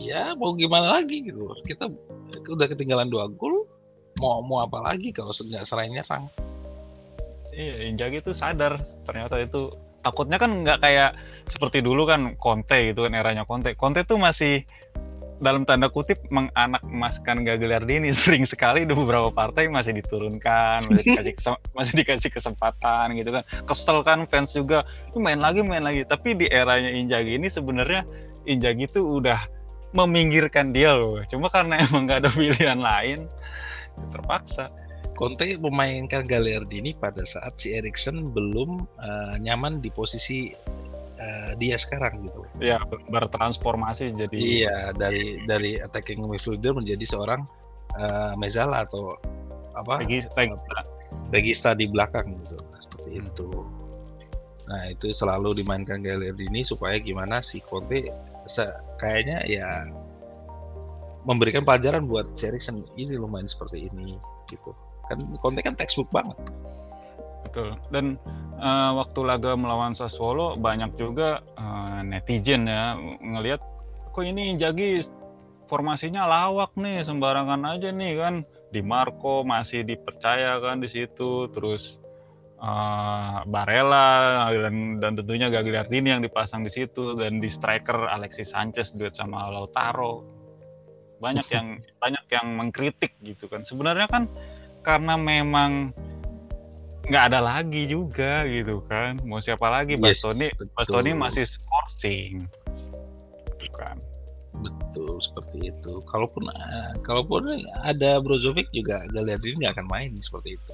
Ya 0.00 0.32
mau 0.34 0.56
gimana 0.56 0.98
lagi 0.98 1.28
gitu. 1.28 1.52
Kita 1.68 1.92
udah 2.48 2.66
ketinggalan 2.66 3.12
dua 3.12 3.28
gol 3.28 3.68
mau 4.18 4.40
mau 4.40 4.64
apa 4.64 4.80
lagi 4.80 5.10
kalau 5.10 5.34
nggak 5.34 5.66
serang 5.66 5.90
nyerang 5.90 6.24
Iya, 7.54 7.86
Injagi 7.86 8.18
itu 8.18 8.34
sadar 8.34 8.82
ternyata 9.06 9.38
itu 9.38 9.70
takutnya 10.02 10.42
kan 10.42 10.66
nggak 10.66 10.82
kayak 10.82 11.14
seperti 11.46 11.86
dulu 11.86 12.02
kan 12.02 12.34
Conte 12.34 12.90
gitu 12.90 13.06
kan 13.06 13.14
eranya 13.14 13.46
Conte. 13.46 13.78
Conte 13.78 14.02
tuh 14.02 14.18
masih 14.18 14.66
dalam 15.42 15.66
tanda 15.66 15.90
kutip 15.90 16.22
menganak 16.30 16.82
emaskan 16.86 17.42
Gagliardini 17.42 18.14
sering 18.26 18.46
sekali 18.46 18.86
di 18.86 18.94
beberapa 18.94 19.34
partai 19.34 19.66
masih 19.66 19.98
diturunkan 19.98 20.86
masih 20.86 21.02
dikasih 21.02 21.34
masih 21.76 21.94
dikasih 21.98 22.30
kesempatan 22.30 23.18
gitu 23.18 23.30
kan. 23.34 23.42
Kesel 23.66 23.98
kan 24.06 24.26
fans 24.30 24.54
juga 24.54 24.86
main 25.16 25.40
lagi 25.42 25.64
main 25.64 25.82
lagi. 25.82 26.06
Tapi 26.06 26.38
di 26.38 26.46
eranya 26.46 26.90
Injagi 26.90 27.38
ini 27.38 27.50
sebenarnya 27.50 28.06
Injagi 28.46 28.86
tuh 28.90 29.22
udah 29.22 29.40
meminggirkan 29.94 30.74
dia 30.74 30.94
loh. 30.94 31.22
Cuma 31.26 31.50
karena 31.50 31.80
emang 31.88 32.06
nggak 32.06 32.26
ada 32.26 32.30
pilihan 32.30 32.78
lain 32.78 33.26
terpaksa. 34.14 34.70
Conte 35.14 35.46
memainkan 35.54 36.26
Gagliardini 36.26 36.90
pada 36.98 37.22
saat 37.22 37.54
si 37.54 37.70
Erikson 37.70 38.34
belum 38.34 38.82
uh, 38.98 39.38
nyaman 39.38 39.78
di 39.78 39.86
posisi 39.94 40.50
uh, 41.18 41.52
dia 41.58 41.76
sekarang 41.78 42.26
gitu. 42.26 42.42
Iya, 42.58 42.80
bertransformasi 43.10 44.14
jadi 44.14 44.36
Iya, 44.36 44.78
dari 44.96 45.42
dari 45.46 45.78
attacking 45.78 46.24
midfielder 46.24 46.74
menjadi 46.74 47.04
seorang 47.04 47.46
uh, 47.98 48.32
mezala 48.38 48.86
atau 48.86 49.18
apa? 49.74 50.02
Regista, 50.02 50.42
regista 51.34 51.70
di 51.74 51.86
belakang 51.90 52.34
gitu. 52.44 52.58
Seperti 52.78 53.10
hmm. 53.18 53.28
itu. 53.30 53.50
Nah, 54.64 54.82
itu 54.88 55.12
selalu 55.12 55.60
dimainkan 55.60 56.00
Gagliardini 56.00 56.64
supaya 56.64 56.96
gimana 56.96 57.44
si 57.44 57.60
Conte 57.60 58.08
kayaknya 58.96 59.44
ya 59.44 59.88
memberikan 61.24 61.64
pelajaran 61.64 62.04
buat 62.04 62.36
si 62.36 62.48
Erikson 62.48 62.84
ini 63.00 63.16
lumayan 63.16 63.48
seperti 63.48 63.88
ini 63.88 64.20
gitu 64.48 64.76
kan 65.08 65.20
Conte 65.40 65.60
kan 65.64 65.76
textbook 65.76 66.08
banget 66.12 66.36
betul. 67.54 67.78
Dan 67.94 68.18
uh, 68.58 68.98
waktu 68.98 69.20
laga 69.22 69.54
melawan 69.54 69.94
Sassuolo 69.94 70.58
banyak 70.58 70.98
juga 70.98 71.38
uh, 71.54 72.02
netizen 72.02 72.66
ya 72.66 72.98
ngelihat 73.22 73.62
kok 74.10 74.26
ini 74.26 74.58
Jagi 74.58 74.98
formasinya 75.70 76.26
lawak 76.26 76.74
nih 76.74 77.06
sembarangan 77.06 77.62
aja 77.78 77.94
nih 77.94 78.18
kan. 78.18 78.34
Di 78.74 78.82
Marco 78.82 79.46
masih 79.46 79.86
dipercaya 79.86 80.58
kan 80.58 80.82
di 80.82 80.90
situ 80.90 81.46
terus 81.54 82.02
uh, 82.58 83.46
Barella 83.46 84.50
dan, 84.50 84.98
dan 84.98 85.14
tentunya 85.14 85.46
Gagliardini 85.46 86.10
yang 86.10 86.26
dipasang 86.26 86.66
di 86.66 86.74
situ 86.74 87.14
dan 87.14 87.38
di 87.38 87.46
striker 87.46 88.10
Alexis 88.10 88.50
Sanchez 88.50 88.90
duet 88.98 89.14
sama 89.14 89.46
Lautaro. 89.46 90.26
Banyak 91.22 91.46
yang 91.54 91.78
banyak 92.02 92.26
yang 92.34 92.58
mengkritik 92.58 93.14
gitu 93.22 93.46
kan. 93.46 93.62
Sebenarnya 93.62 94.10
kan 94.10 94.26
karena 94.82 95.14
memang 95.14 95.94
nggak 97.04 97.24
ada 97.32 97.40
lagi 97.44 97.84
juga 97.84 98.44
gitu 98.48 98.80
kan. 98.88 99.20
Mau 99.24 99.40
siapa 99.40 99.68
lagi? 99.68 99.96
Yes, 100.00 100.24
Bastoni 100.24 100.48
betul. 100.56 100.72
Bastoni 100.76 101.10
masih 101.12 101.44
scoring 101.44 102.48
kan. 103.74 103.98
Betul 104.54 105.18
seperti 105.18 105.74
itu. 105.74 105.98
Kalaupun 106.06 106.46
uh, 106.46 106.94
kalaupun 107.02 107.42
ada 107.82 108.22
Brozovic 108.22 108.70
juga 108.70 109.02
Gagliardini 109.10 109.66
nggak 109.66 109.74
akan 109.80 109.88
main 109.90 110.12
seperti 110.22 110.56
itu. 110.56 110.72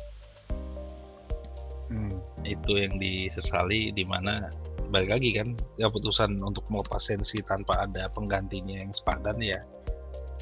Hmm. 1.90 2.22
itu 2.46 2.78
yang 2.78 3.02
disesali 3.02 3.90
di 3.90 4.06
mana 4.06 4.46
balik 4.94 5.10
lagi 5.10 5.34
kan 5.34 5.58
keputusan 5.74 6.38
untuk 6.38 6.62
melepas 6.70 7.02
sensi 7.02 7.42
tanpa 7.42 7.82
ada 7.82 8.06
penggantinya 8.14 8.78
yang 8.78 8.94
sepadan 8.94 9.42
ya 9.42 9.58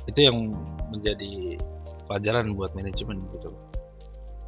itu 0.05 0.29
yang 0.29 0.53
menjadi 0.93 1.57
pelajaran 2.05 2.53
buat 2.53 2.77
manajemen 2.77 3.25
gitu 3.33 3.57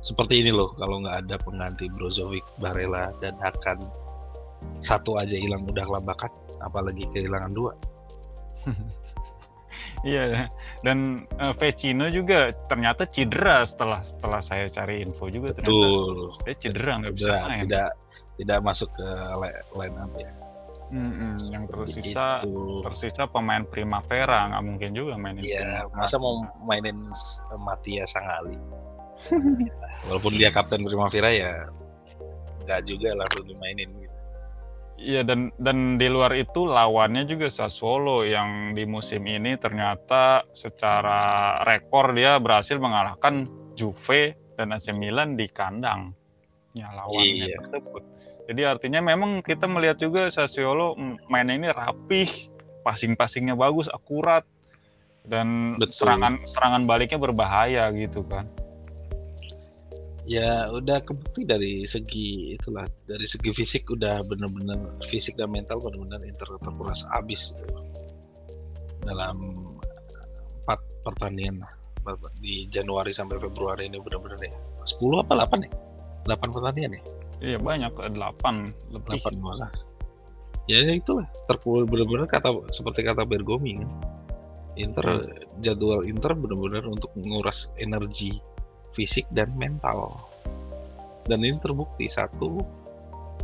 seperti 0.00 0.40
ini 0.44 0.52
loh 0.52 0.72
kalau 0.76 1.04
nggak 1.04 1.28
ada 1.28 1.36
pengganti 1.40 1.88
Brozovic, 1.92 2.44
Barella 2.56 3.12
dan 3.20 3.36
Hakan 3.40 3.80
satu 4.80 5.16
aja 5.16 5.36
hilang 5.36 5.64
udah 5.68 5.84
kelabakan 5.84 6.32
apalagi 6.60 7.08
kehilangan 7.12 7.52
dua 7.52 7.72
Iya, 10.00 10.48
dan 10.80 11.28
uh, 11.36 11.52
Vecino 11.52 12.08
juga 12.08 12.56
ternyata 12.72 13.04
cedera 13.04 13.68
setelah 13.68 14.00
setelah 14.00 14.40
saya 14.40 14.64
cari 14.72 15.04
info 15.04 15.28
juga 15.28 15.52
Betul. 15.52 16.32
Dia 16.48 16.56
cedera 16.56 16.92
nggak 17.04 17.14
bisa 17.20 17.32
main. 17.44 17.68
Tidak 17.68 17.90
tidak 18.40 18.58
masuk 18.64 18.88
ke 18.96 19.08
line 19.76 19.96
up 20.00 20.12
ya. 20.16 20.32
Hmm, 20.90 21.38
yang 21.54 21.70
tersisa 21.70 22.42
itu. 22.42 22.82
tersisa 22.82 23.22
pemain 23.30 23.62
Primavera 23.62 24.50
nggak 24.50 24.64
mungkin 24.64 24.90
juga 24.96 25.14
mainin. 25.20 25.44
Iya, 25.44 25.86
masa 25.92 26.16
mau 26.16 26.48
mainin 26.64 27.12
Matia 27.60 28.08
Sangali. 28.08 28.56
Walaupun 30.08 30.32
dia 30.36 30.48
kapten 30.48 30.80
Primavera 30.82 31.30
ya 31.30 31.68
nggak 32.70 32.80
juga 32.86 33.18
langsung 33.18 33.44
dimainin 33.50 33.90
gitu. 33.98 34.16
Iya 35.00 35.24
dan 35.24 35.48
dan 35.56 35.96
di 35.96 36.12
luar 36.12 36.36
itu 36.36 36.68
lawannya 36.68 37.24
juga 37.24 37.48
Sassuolo 37.48 38.20
yang 38.28 38.76
di 38.76 38.84
musim 38.84 39.24
ini 39.24 39.56
ternyata 39.56 40.44
secara 40.52 41.56
rekor 41.64 42.12
dia 42.12 42.36
berhasil 42.36 42.76
mengalahkan 42.76 43.48
Juve 43.74 44.36
dan 44.60 44.76
AC 44.76 44.92
Milan 44.92 45.40
di 45.40 45.48
kandang. 45.48 46.12
Ya 46.76 46.92
lawannya 46.92 47.48
iya. 47.48 47.56
tersebut. 47.58 48.04
Jadi 48.52 48.62
artinya 48.66 49.00
memang 49.00 49.40
kita 49.40 49.64
melihat 49.64 49.96
juga 49.96 50.28
Sassuolo 50.28 50.92
mainnya 51.32 51.56
ini 51.56 51.68
rapih, 51.72 52.28
passing-passingnya 52.84 53.56
bagus, 53.56 53.88
akurat, 53.88 54.44
dan 55.24 55.80
Betul. 55.80 55.96
serangan 55.96 56.44
serangan 56.44 56.82
baliknya 56.84 57.16
berbahaya 57.16 57.88
gitu 57.96 58.20
kan. 58.28 58.44
Ya 60.30 60.70
udah 60.70 61.02
kebukti 61.02 61.42
dari 61.42 61.82
segi 61.90 62.54
itulah 62.54 62.86
dari 63.10 63.26
segi 63.26 63.50
fisik 63.50 63.90
udah 63.90 64.22
bener-bener 64.22 64.94
fisik 65.02 65.34
dan 65.34 65.50
mental 65.50 65.82
bener-bener 65.82 66.22
Inter 66.22 66.54
terkuras 66.62 67.02
abis 67.18 67.58
gitu. 67.58 67.82
dalam 69.02 69.34
empat 70.62 70.78
pertandingan 71.02 71.66
di 72.38 72.70
Januari 72.70 73.10
sampai 73.10 73.42
Februari 73.42 73.90
ini 73.90 73.98
bener-bener 73.98 74.38
ya 74.38 74.54
10 74.86 75.24
apa 75.26 75.34
8 75.50 75.66
ya 75.66 75.72
8 76.30 76.54
pertandingan 76.54 77.00
ya 77.00 77.02
Iya 77.40 77.56
banyak, 77.56 77.92
delapan 78.12 78.68
lebih. 78.92 79.16
Delapan 79.16 79.34
malah. 79.40 79.72
Ya, 80.68 80.84
ya 80.84 80.92
itulah 80.92 81.24
terpul 81.48 81.88
benar-benar 81.88 82.28
kata 82.28 82.52
seperti 82.68 83.02
kata 83.02 83.24
Bergomi 83.24 83.80
kan. 83.80 83.90
Inter 84.78 85.26
jadwal 85.64 86.06
Inter 86.06 86.36
benar-benar 86.36 86.86
untuk 86.86 87.10
menguras 87.16 87.72
energi 87.80 88.38
fisik 88.94 89.26
dan 89.34 89.50
mental. 89.54 90.18
Dan 91.28 91.46
ini 91.46 91.56
terbukti 91.60 92.10
satu 92.10 92.62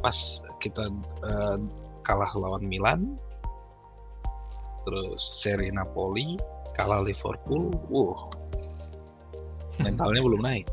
pas 0.01 0.43
kita 0.59 0.91
uh, 1.23 1.59
kalah 2.03 2.33
lawan 2.39 2.65
Milan, 2.67 3.19
terus 4.87 5.21
seri 5.21 5.71
Napoli, 5.75 6.39
kalah 6.75 7.03
Liverpool, 7.03 7.75
wow, 7.91 8.31
mentalnya 9.85 10.23
belum 10.23 10.43
naik. 10.43 10.67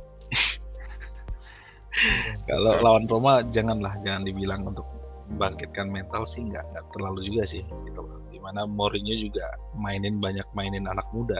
Kalau 2.49 2.73
lawan 2.81 3.05
Roma 3.05 3.45
janganlah 3.53 3.93
jangan 4.01 4.25
dibilang 4.25 4.65
untuk 4.65 4.85
membangkitkan 5.33 5.87
mental 5.87 6.27
sih 6.27 6.43
nggak 6.43 6.61
nggak 6.73 6.85
terlalu 6.91 7.31
juga 7.31 7.43
sih 7.47 7.63
gitu 7.87 8.03
di 8.29 8.37
mana 8.43 8.67
Mourinho 8.67 9.15
juga 9.15 9.55
mainin 9.73 10.19
banyak 10.19 10.45
mainin 10.51 10.83
anak 10.85 11.07
muda 11.15 11.39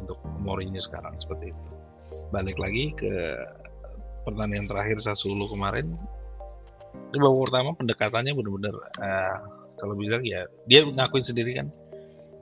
untuk 0.00 0.18
Mourinho 0.40 0.80
sekarang 0.80 1.16
seperti 1.20 1.52
itu 1.52 1.64
balik 2.30 2.56
lagi 2.56 2.94
ke 2.94 3.12
pertandingan 4.24 4.70
terakhir 4.70 4.98
Sassuolo 5.02 5.46
kemarin 5.50 5.94
di 7.10 7.18
babak 7.18 7.50
pertama 7.50 7.70
pendekatannya 7.74 8.32
benar-benar 8.34 8.74
uh, 8.98 9.36
kalau 9.78 9.94
bilang 9.94 10.22
ya 10.22 10.46
dia 10.66 10.86
ngakuin 10.86 11.24
sendiri 11.24 11.58
kan 11.58 11.68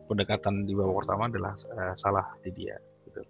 pendekatan 0.09 0.65
di 0.65 0.73
babak 0.73 1.05
pertama 1.05 1.29
adalah 1.29 1.55
uh, 1.73 1.95
salah 1.97 2.27
di 2.45 2.51
dia 2.53 2.77
gitu. 3.09 3.21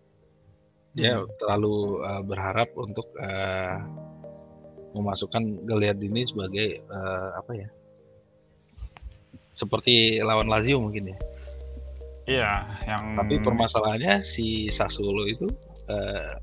dia 0.95 1.19
hmm. 1.19 1.27
terlalu 1.43 2.03
uh, 2.07 2.23
berharap 2.23 2.71
untuk 2.79 3.07
uh, 3.19 3.83
memasukkan 4.97 5.69
Gagliardini 5.69 6.25
sebagai 6.25 6.83
uh, 6.89 7.39
apa 7.39 7.53
ya 7.55 7.69
seperti 9.59 10.23
lawan 10.23 10.47
Lazio 10.47 10.79
mungkin 10.79 11.13
ya 11.15 11.19
iya 12.29 12.69
yang 12.85 13.17
tapi 13.17 13.41
permasalahannya 13.41 14.21
si 14.21 14.69
Sassuolo 14.69 15.25
itu 15.25 15.49
uh, 15.89 16.37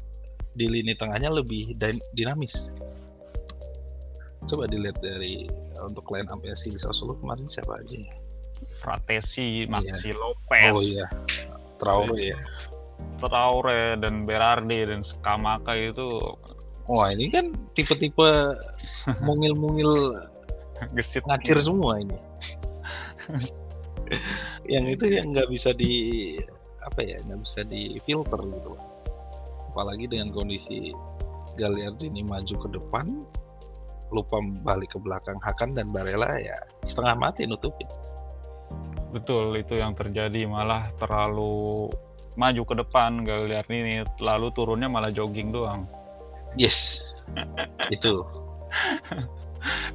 di 0.58 0.66
lini 0.72 0.98
tengahnya 0.98 1.30
lebih 1.30 1.78
dinamis. 2.16 2.74
Coba 4.46 4.70
dilihat 4.70 4.98
dari 5.02 5.46
untuk 5.84 6.10
line 6.10 6.30
up 6.32 6.42
si 6.58 6.74
Sassuolo 6.74 7.20
kemarin 7.22 7.46
siapa 7.46 7.78
aja 7.78 7.96
ya? 7.96 8.16
Fratesi, 8.82 9.68
Maxi 9.70 10.12
iya. 10.12 10.18
Lopez. 10.18 10.74
Oh 10.74 10.84
iya 10.84 11.08
Traore 11.78 12.34
ya. 12.34 12.40
Traore 13.20 14.00
dan 14.00 14.24
Berardi 14.24 14.88
dan 14.88 15.04
Skamaka 15.04 15.76
itu. 15.76 16.36
Wah 16.86 17.10
ini 17.12 17.34
kan 17.34 17.52
tipe-tipe 17.74 18.30
mungil-mungil 19.28 20.22
gesit. 20.94 21.26
ngacir 21.26 21.58
semua 21.60 22.00
ini. 22.00 22.18
yang 24.74 24.86
itu 24.90 25.06
yang 25.10 25.34
nggak 25.34 25.50
bisa 25.50 25.74
di 25.74 26.36
apa 26.86 27.02
ya 27.02 27.18
nggak 27.26 27.40
bisa 27.42 27.62
di 27.66 27.98
filter 28.06 28.40
gitu. 28.40 28.74
Apalagi 29.74 30.08
dengan 30.08 30.32
kondisi 30.32 30.94
Gagliardini 31.56 32.20
maju 32.24 32.56
ke 32.56 32.68
depan, 32.76 33.06
lupa 34.12 34.38
balik 34.64 34.96
ke 34.96 35.00
belakang 35.00 35.40
Hakan 35.40 35.76
dan 35.76 35.90
Barella 35.90 36.38
ya 36.40 36.56
setengah 36.84 37.16
mati 37.16 37.48
nutupin. 37.48 37.88
Betul 39.16 39.56
itu 39.56 39.80
yang 39.80 39.96
terjadi 39.96 40.44
malah 40.48 40.92
terlalu 41.00 41.88
maju 42.36 42.62
ke 42.68 42.76
depan 42.84 43.24
Gagliardini 43.24 44.04
lalu 44.20 44.52
turunnya 44.52 44.92
malah 44.92 45.10
jogging 45.10 45.56
doang. 45.56 45.88
Yes, 46.56 47.12
itu. 47.96 48.24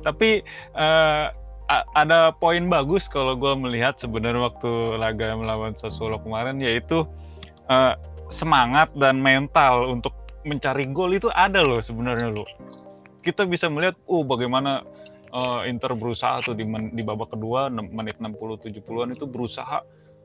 Tapi 0.00 0.44
uh, 0.76 1.32
ada 1.94 2.34
poin 2.34 2.66
bagus 2.66 3.06
kalau 3.06 3.38
gue 3.38 3.54
melihat 3.54 3.94
sebenarnya 3.94 4.50
waktu 4.50 4.98
laga 4.98 5.38
melawan 5.38 5.70
Sassuolo 5.78 6.18
kemarin 6.18 6.58
yaitu 6.58 7.06
uh, 7.70 7.94
semangat 8.26 8.90
dan 8.98 9.22
mental 9.22 9.86
untuk 9.86 10.14
mencari 10.42 10.90
gol 10.90 11.14
itu 11.14 11.30
ada 11.30 11.62
loh 11.62 11.78
sebenarnya 11.78 12.34
loh. 12.34 12.48
Kita 13.20 13.44
bisa 13.46 13.68
melihat, 13.70 13.94
uh 14.08 14.24
bagaimana 14.24 14.82
uh, 15.30 15.62
Inter 15.68 15.94
berusaha 15.94 16.42
tuh 16.42 16.56
di, 16.56 16.66
di 16.66 17.02
babak 17.04 17.36
kedua 17.36 17.70
menit 17.70 18.18
60 18.18 18.34
70-an 18.34 19.08
itu 19.12 19.28
berusaha 19.28 19.78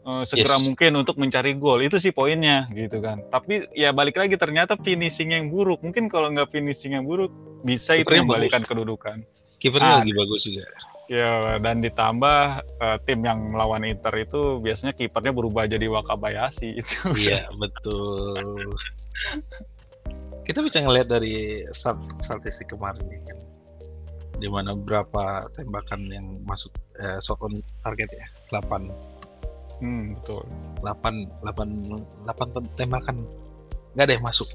uh, 0.08 0.24
segera 0.24 0.56
yes. 0.58 0.64
mungkin 0.66 0.92
untuk 0.98 1.20
mencari 1.20 1.54
gol. 1.60 1.84
Itu 1.84 2.00
sih 2.02 2.16
poinnya 2.16 2.66
gitu 2.72 3.04
kan. 3.04 3.22
Tapi 3.30 3.70
ya 3.76 3.92
balik 3.92 4.18
lagi 4.18 4.40
ternyata 4.40 4.80
finishing 4.80 5.36
yang 5.36 5.52
buruk. 5.52 5.84
Mungkin 5.84 6.08
kalau 6.08 6.32
nggak 6.32 6.50
finishing 6.56 6.96
yang 6.96 7.06
buruk 7.06 7.30
bisa 7.68 8.00
itu 8.00 8.08
membalikan 8.08 8.64
kedudukan 8.64 9.28
kipernya 9.66 9.90
ah, 9.90 10.00
lagi 10.06 10.14
bagus 10.14 10.46
juga. 10.46 10.70
Ya 11.10 11.58
dan 11.58 11.82
ditambah 11.82 12.42
uh, 12.78 12.98
tim 13.10 13.26
yang 13.26 13.50
melawan 13.50 13.82
Inter 13.82 14.14
itu 14.14 14.62
biasanya 14.62 14.94
kipernya 14.94 15.34
berubah 15.34 15.66
jadi 15.66 15.90
Wakabayashi. 15.90 16.78
Itu 16.78 16.98
iya 17.26 17.50
betul. 17.58 18.62
Kita 20.46 20.62
bisa 20.62 20.86
ngelihat 20.86 21.10
dari 21.10 21.66
statistik 22.22 22.70
kemarin 22.70 23.02
kan? 23.26 23.40
Di 24.38 24.46
mana 24.46 24.78
berapa 24.78 25.50
tembakan 25.58 26.06
yang 26.14 26.46
masuk 26.46 26.70
eh, 27.02 27.18
shot 27.18 27.42
on 27.42 27.58
target 27.82 28.14
ya? 28.14 28.26
8 28.54 29.16
Hmm, 29.82 30.16
betul. 30.16 30.46
8 30.86 31.28
8 31.42 32.30
8 32.30 32.78
tembakan. 32.78 33.26
Nggak 33.98 34.08
deh 34.14 34.20
masuk. 34.22 34.48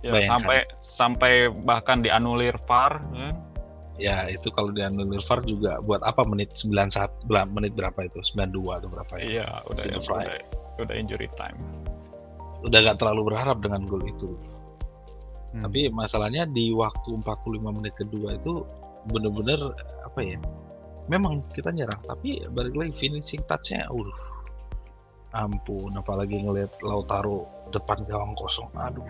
Ya, 0.00 0.16
sampai 0.24 0.64
sampai 0.80 1.32
bahkan 1.52 2.00
dianulir 2.00 2.56
VAR 2.64 3.04
ya. 3.12 3.36
Ya, 4.00 4.24
itu 4.32 4.48
kalau 4.48 4.72
dianulir 4.72 5.20
VAR 5.20 5.44
juga 5.44 5.76
buat 5.84 6.00
apa 6.00 6.24
menit 6.24 6.56
91 6.56 7.28
menit 7.52 7.76
berapa 7.76 8.00
itu? 8.00 8.16
92 8.32 8.80
atau 8.80 8.88
berapa 8.88 9.12
ya? 9.20 9.24
Iya, 9.28 9.48
udah 9.68 9.84
ya, 9.84 9.96
udah, 10.00 10.40
udah 10.80 10.94
injury 10.96 11.28
time. 11.36 11.60
Udah 12.64 12.80
nggak 12.80 12.96
terlalu 12.96 13.28
berharap 13.28 13.60
dengan 13.60 13.84
gol 13.84 14.00
itu. 14.08 14.32
Hmm. 15.52 15.68
Tapi 15.68 15.92
masalahnya 15.92 16.48
di 16.48 16.72
waktu 16.72 17.20
45 17.20 17.76
menit 17.76 17.92
kedua 18.00 18.40
itu 18.40 18.64
bener-bener 19.12 19.60
apa 20.08 20.20
ya? 20.24 20.40
memang 21.10 21.42
kita 21.50 21.74
nyerang 21.74 21.98
tapi 22.06 22.46
balik 22.54 22.74
lagi 22.78 22.94
finishing 22.94 23.42
touchnya 23.50 23.90
uh 23.90 24.10
ampun 25.30 25.94
apalagi 25.94 26.42
ngelihat 26.42 26.70
Lautaro 26.82 27.46
depan 27.74 28.02
gawang 28.06 28.34
kosong 28.38 28.70
aduh 28.74 29.06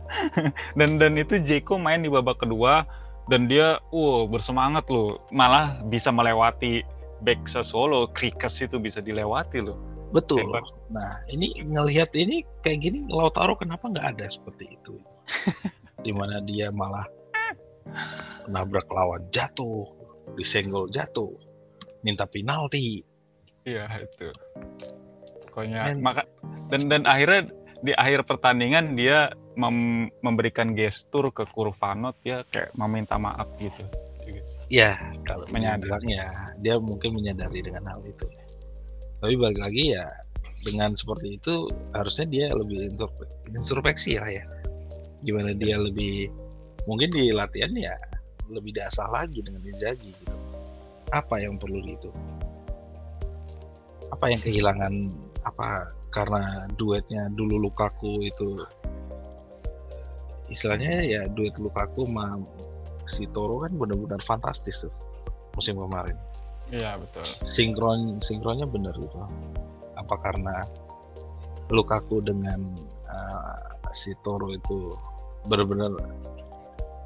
dan 0.78 0.96
dan 0.96 1.16
itu 1.20 1.36
Jeko 1.40 1.76
main 1.76 2.00
di 2.00 2.08
babak 2.08 2.40
kedua 2.40 2.84
dan 3.28 3.46
dia 3.46 3.80
uh 3.92 4.24
bersemangat 4.28 4.88
loh. 4.88 5.20
Malah 5.32 5.80
bisa 5.86 6.08
melewati 6.08 6.82
back 7.22 7.46
Sassuolo 7.48 8.08
Krikes 8.12 8.64
itu 8.64 8.80
bisa 8.80 9.04
dilewati 9.04 9.62
loh. 9.62 9.78
Betul. 10.08 10.40
Hebat. 10.48 10.64
nah 10.88 11.20
ini 11.28 11.52
ngelihat 11.68 12.16
ini 12.16 12.40
kayak 12.64 12.80
gini 12.80 13.04
Lautaro 13.12 13.52
kenapa 13.52 13.92
nggak 13.92 14.16
ada 14.16 14.26
seperti 14.28 14.72
itu? 14.72 14.96
Di 16.04 16.12
mana 16.16 16.40
dia 16.40 16.72
malah 16.72 17.04
nabrak 18.48 18.88
lawan 18.88 19.24
jatuh 19.32 19.84
disenggol 20.36 20.88
jatuh 20.88 21.32
minta 22.00 22.24
penalti. 22.24 23.04
Iya 23.68 23.84
itu. 24.00 24.32
Pokoknya 25.48 25.92
maka 26.00 26.24
dan 26.72 26.88
dan 26.88 27.02
akhirnya 27.04 27.52
di 27.82 27.94
akhir 27.94 28.26
pertandingan 28.26 28.98
dia 28.98 29.30
mem 29.54 30.08
memberikan 30.22 30.74
gestur 30.74 31.30
ke 31.30 31.46
Kurvanot 31.50 32.18
ya 32.26 32.42
kayak 32.50 32.74
meminta 32.74 33.18
maaf 33.18 33.46
gitu. 33.58 33.82
Iya, 34.68 34.98
kalau 35.24 35.48
menyadari 35.48 36.20
dia 36.60 36.76
mungkin 36.76 37.16
menyadari 37.16 37.64
dengan 37.64 37.88
hal 37.88 38.04
itu. 38.04 38.28
Tapi 39.24 39.34
balik 39.40 39.58
lagi 39.58 39.96
ya 39.96 40.04
dengan 40.66 40.92
seperti 40.94 41.38
itu 41.38 41.70
harusnya 41.94 42.26
dia 42.28 42.46
lebih 42.52 42.92
introspeksi 43.50 44.20
lah 44.20 44.30
ya. 44.30 44.44
Gimana 45.24 45.56
dia 45.56 45.80
lebih 45.80 46.28
mungkin 46.84 47.10
di 47.10 47.32
latihan 47.32 47.72
ya 47.74 47.94
lebih 48.48 48.76
dasar 48.76 49.08
lagi 49.12 49.40
dengan 49.44 49.64
Inzaghi 49.64 50.12
gitu. 50.12 50.36
Apa 51.12 51.40
yang 51.40 51.56
perlu 51.56 51.80
itu? 51.84 52.10
Apa 54.12 54.32
yang 54.32 54.40
kehilangan 54.40 55.12
apa 55.44 55.97
karena 56.08 56.64
duetnya 56.76 57.28
dulu 57.32 57.68
Lukaku 57.68 58.24
itu 58.24 58.64
istilahnya 60.48 61.04
ya 61.04 61.22
duet 61.28 61.54
Lukaku 61.60 62.08
sama 62.08 62.40
si 63.08 63.24
Toro 63.32 63.64
kan 63.64 63.72
benar-benar 63.76 64.20
fantastis 64.24 64.84
tuh 64.84 64.92
musim 65.56 65.80
kemarin. 65.80 66.16
Iya 66.68 67.00
betul. 67.00 67.24
Sinkron 67.24 68.20
sinkronnya 68.20 68.68
benar 68.68 68.92
gitu. 68.96 69.16
Apa 69.96 70.14
karena 70.20 70.64
Lukaku 71.72 72.24
dengan 72.24 72.64
uh, 73.08 73.56
si 73.92 74.12
Toro 74.24 74.52
itu 74.52 74.92
benar-benar 75.48 75.96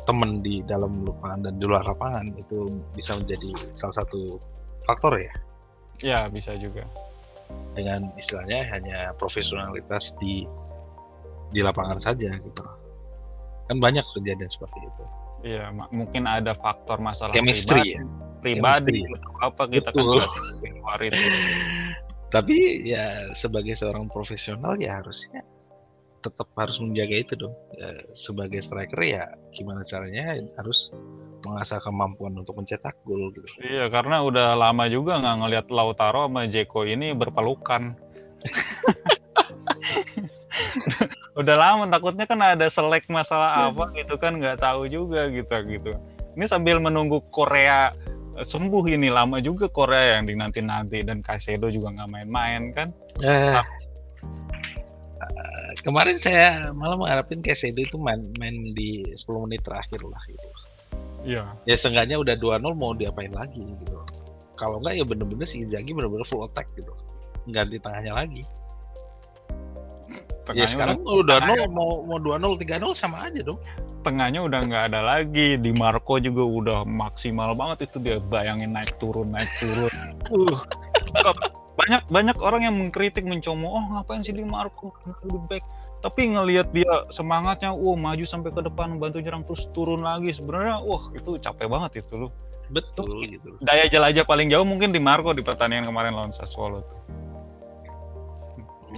teman 0.03 0.43
di 0.43 0.67
dalam 0.67 1.07
lapangan 1.07 1.47
dan 1.47 1.55
di 1.63 1.65
luar 1.67 1.87
lapangan 1.87 2.27
itu 2.35 2.67
bisa 2.95 3.15
menjadi 3.15 3.55
salah 3.75 4.03
satu 4.03 4.39
faktor 4.83 5.15
ya. 5.19 5.35
Ya 6.03 6.21
bisa 6.27 6.59
juga. 6.59 6.83
Dengan 7.73 8.13
istilahnya 8.21 8.69
hanya 8.69 8.99
profesionalitas 9.17 10.17
di 10.21 10.45
di 11.53 11.61
lapangan 11.61 12.01
saja 12.01 12.33
gitu. 12.33 12.63
Kan 13.69 13.81
banyak 13.81 14.05
kejadian 14.17 14.49
seperti 14.49 14.81
itu. 14.85 15.05
Iya, 15.43 15.75
mungkin 15.91 16.25
ada 16.25 16.55
faktor 16.55 17.03
masalah 17.03 17.35
chemistry 17.35 17.99
pribadi, 17.99 17.99
ya. 17.99 18.03
Pribadi 18.41 18.99
chemistry. 19.03 19.43
apa 19.43 19.63
kita 19.67 19.89
kan 19.91 19.95
Betul. 19.99 20.19
kan 20.23 20.31
keluarin. 20.63 21.13
Tapi 22.35 22.57
ya 22.89 23.29
sebagai 23.37 23.77
seorang 23.77 24.09
profesional 24.09 24.81
ya 24.81 25.03
harusnya 25.03 25.45
tetap 26.23 26.49
harus 26.57 26.79
menjaga 26.81 27.17
itu 27.19 27.35
dong. 27.37 27.53
Ya, 27.77 27.91
sebagai 28.15 28.63
striker 28.63 29.03
ya 29.03 29.29
gimana 29.53 29.85
caranya 29.85 30.39
harus 30.57 30.95
mengasah 31.43 31.83
kemampuan 31.83 32.39
untuk 32.39 32.55
mencetak 32.59 32.95
gol 33.03 33.35
gitu. 33.35 33.47
Iya, 33.63 33.91
karena 33.91 34.23
udah 34.23 34.55
lama 34.55 34.87
juga 34.87 35.19
nggak 35.19 35.37
ngelihat 35.43 35.67
Lautaro 35.71 36.31
sama 36.31 36.47
Jeko 36.47 36.87
ini 36.87 37.13
berpelukan. 37.13 37.95
udah 41.41 41.57
lama 41.57 41.89
takutnya 41.89 42.29
kan 42.29 42.45
ada 42.45 42.69
selek 42.69 43.09
masalah 43.09 43.73
apa 43.73 43.89
gitu 43.97 44.21
kan 44.21 44.37
nggak 44.37 44.61
tahu 44.61 44.87
juga 44.87 45.33
gitu 45.33 45.57
gitu. 45.69 45.93
Ini 46.37 46.49
sambil 46.49 46.81
menunggu 46.81 47.21
Korea 47.33 47.93
sembuh 48.41 48.89
ini 48.89 49.13
lama 49.13 49.37
juga 49.45 49.69
Korea 49.69 50.17
yang 50.17 50.25
dinanti-nanti 50.25 51.05
dan 51.05 51.21
Kaisedo 51.21 51.69
juga 51.69 51.93
nggak 51.93 52.09
main-main 52.09 52.73
kan. 52.73 52.89
Eh, 53.21 53.61
uh, 55.21 55.69
kemarin 55.85 56.17
saya 56.17 56.73
malah 56.73 56.97
mengharapin 56.97 57.45
Kaisedo 57.45 57.85
itu 57.85 58.01
main 58.01 58.33
main 58.41 58.73
di 58.73 59.05
10 59.13 59.45
menit 59.45 59.61
terakhir 59.61 60.01
lah 60.01 60.23
gitu. 60.25 60.49
Iya. 61.23 61.55
Ya 61.65 61.77
seenggaknya 61.79 62.19
udah 62.19 62.35
2-0 62.39 62.75
mau 62.75 62.93
diapain 62.93 63.31
lagi 63.31 63.63
gitu. 63.63 63.97
Kalau 64.59 64.79
enggak 64.83 65.01
ya 65.01 65.05
bener-bener 65.07 65.47
si 65.47 65.63
Inzaghi 65.63 65.95
bener-bener 65.95 66.27
full 66.27 66.45
attack 66.47 66.67
gitu. 66.75 66.93
Ganti 67.51 67.79
tengahnya 67.79 68.13
lagi. 68.15 68.43
Tengahnya 70.47 70.67
ya 70.67 70.67
sekarang 70.67 70.99
udah, 71.03 71.39
udah 71.43 71.71
0 71.71 71.71
mau 71.71 72.03
mau 72.07 72.19
2-0 72.19 72.59
3-0 72.63 72.95
sama 72.99 73.31
aja 73.31 73.41
dong 73.43 73.59
tengahnya 74.03 74.43
udah 74.43 74.61
nggak 74.67 74.85
ada 74.93 75.01
lagi 75.01 75.57
di 75.57 75.71
Marco 75.71 76.19
juga 76.19 76.43
udah 76.43 76.79
maksimal 76.83 77.55
banget 77.55 77.87
itu 77.87 78.03
dia 78.03 78.19
bayangin 78.19 78.75
naik 78.75 78.99
turun 78.99 79.31
naik 79.31 79.49
turun 79.63 79.95
uh 80.35 80.59
banyak 81.73 82.03
banyak 82.13 82.37
orang 82.37 82.69
yang 82.69 82.77
mengkritik 82.77 83.25
mencomot 83.25 83.73
oh 83.73 83.85
ngapain 83.97 84.21
sih 84.21 84.37
di 84.37 84.45
Marco 84.45 84.93
di 85.25 85.39
back 85.49 85.65
tapi 86.03 86.35
ngelihat 86.35 86.75
dia 86.75 87.07
semangatnya 87.15 87.71
wah 87.71 87.95
maju 87.95 88.27
sampai 88.27 88.51
ke 88.51 88.61
depan 88.61 88.99
bantu 88.99 89.23
nyerang 89.23 89.47
terus 89.47 89.71
turun 89.71 90.03
lagi 90.03 90.35
sebenarnya 90.35 90.83
wah 90.83 91.03
itu 91.15 91.39
capek 91.39 91.71
banget 91.71 92.03
itu 92.03 92.27
loh 92.27 92.31
betul 92.75 93.23
gitu 93.23 93.57
daya 93.63 93.87
jelajah 93.87 94.27
paling 94.27 94.51
jauh 94.51 94.67
mungkin 94.67 94.91
di 94.91 94.99
Marco 94.99 95.31
di 95.31 95.47
pertandingan 95.47 95.87
kemarin 95.87 96.13
lawan 96.19 96.35
Sassuolo 96.35 96.83
tuh 96.83 97.01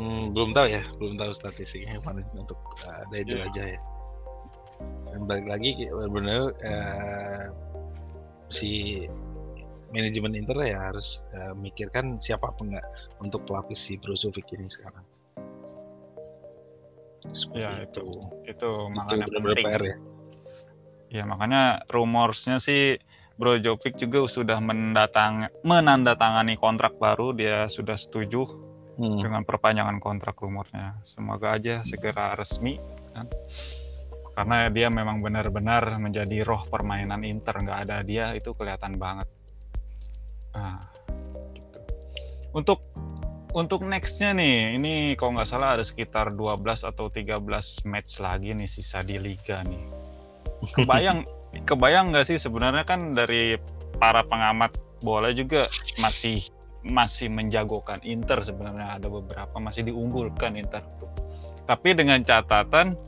hmm, 0.00 0.32
belum 0.32 0.56
tahu 0.56 0.66
ya 0.72 0.82
belum 0.96 1.20
tahu 1.20 1.30
statistiknya 1.36 2.00
mana 2.02 2.24
untuk 2.32 2.58
uh, 2.82 3.04
daya 3.12 3.20
iya. 3.20 3.28
jelajah 3.28 3.66
ya 3.76 3.80
dan 5.12 5.20
balik 5.28 5.46
lagi 5.46 5.70
benar 6.08 6.50
uh, 6.64 7.46
si 8.48 9.04
manajemen 9.94 10.34
Inter 10.34 10.58
ya 10.66 10.90
harus 10.90 11.22
uh, 11.38 11.54
mikirkan 11.54 12.18
siapa 12.18 12.50
enggak 12.58 12.82
untuk 13.22 13.46
pelapis 13.46 13.78
si 13.78 13.94
Brozovic 13.94 14.50
ini 14.58 14.66
sekarang. 14.66 15.06
Seperti 17.32 17.64
ya 17.64 17.70
itu 17.80 18.04
itu, 18.44 18.52
itu 18.52 18.70
makanya 18.92 19.24
itu 19.24 19.38
penting. 19.40 19.64
PR 19.64 19.82
ya. 19.82 19.96
Ya 21.14 21.22
makanya 21.24 21.62
rumorsnya 21.88 22.58
sih 22.58 22.98
Brozovic 23.34 23.98
juga 23.98 24.26
sudah 24.26 24.58
mendatang 24.62 25.50
menandatangani 25.66 26.58
kontrak 26.58 26.98
baru 26.98 27.34
dia 27.34 27.66
sudah 27.70 27.98
setuju 27.98 28.46
hmm. 28.98 29.22
dengan 29.22 29.42
perpanjangan 29.46 29.98
kontrak 30.02 30.38
rumornya. 30.38 30.98
Semoga 31.06 31.56
aja 31.56 31.82
segera 31.86 32.34
resmi 32.34 32.78
kan 33.14 33.30
karena 34.34 34.66
dia 34.66 34.90
memang 34.90 35.22
benar-benar 35.22 35.94
menjadi 36.02 36.42
roh 36.42 36.66
permainan 36.66 37.22
Inter 37.22 37.54
nggak 37.54 37.78
ada 37.86 38.02
dia 38.02 38.34
itu 38.34 38.50
kelihatan 38.50 38.98
banget 38.98 39.30
nah 40.54 40.90
gitu. 41.54 41.78
untuk 42.50 42.82
untuk 43.54 43.86
nextnya 43.86 44.34
nih 44.34 44.74
ini 44.74 44.92
kalau 45.14 45.38
nggak 45.38 45.48
salah 45.48 45.78
ada 45.78 45.86
sekitar 45.86 46.34
12 46.34 46.90
atau 46.90 47.06
13 47.06 47.38
match 47.86 48.18
lagi 48.18 48.50
nih 48.50 48.66
sisa 48.66 49.00
di 49.06 49.16
liga 49.16 49.62
nih 49.62 49.82
kebayang 50.74 51.22
kebayang 51.70 52.10
nggak 52.10 52.26
sih 52.26 52.36
sebenarnya 52.36 52.82
kan 52.82 53.14
dari 53.14 53.54
para 54.02 54.26
pengamat 54.26 54.74
bola 55.06 55.30
juga 55.30 55.62
masih 56.02 56.42
masih 56.82 57.30
menjagokan 57.30 58.02
Inter 58.02 58.42
sebenarnya 58.42 58.98
ada 58.98 59.06
beberapa 59.06 59.56
masih 59.62 59.86
diunggulkan 59.86 60.58
Inter 60.58 60.82
tapi 61.64 61.94
dengan 61.94 62.26
catatan 62.26 62.98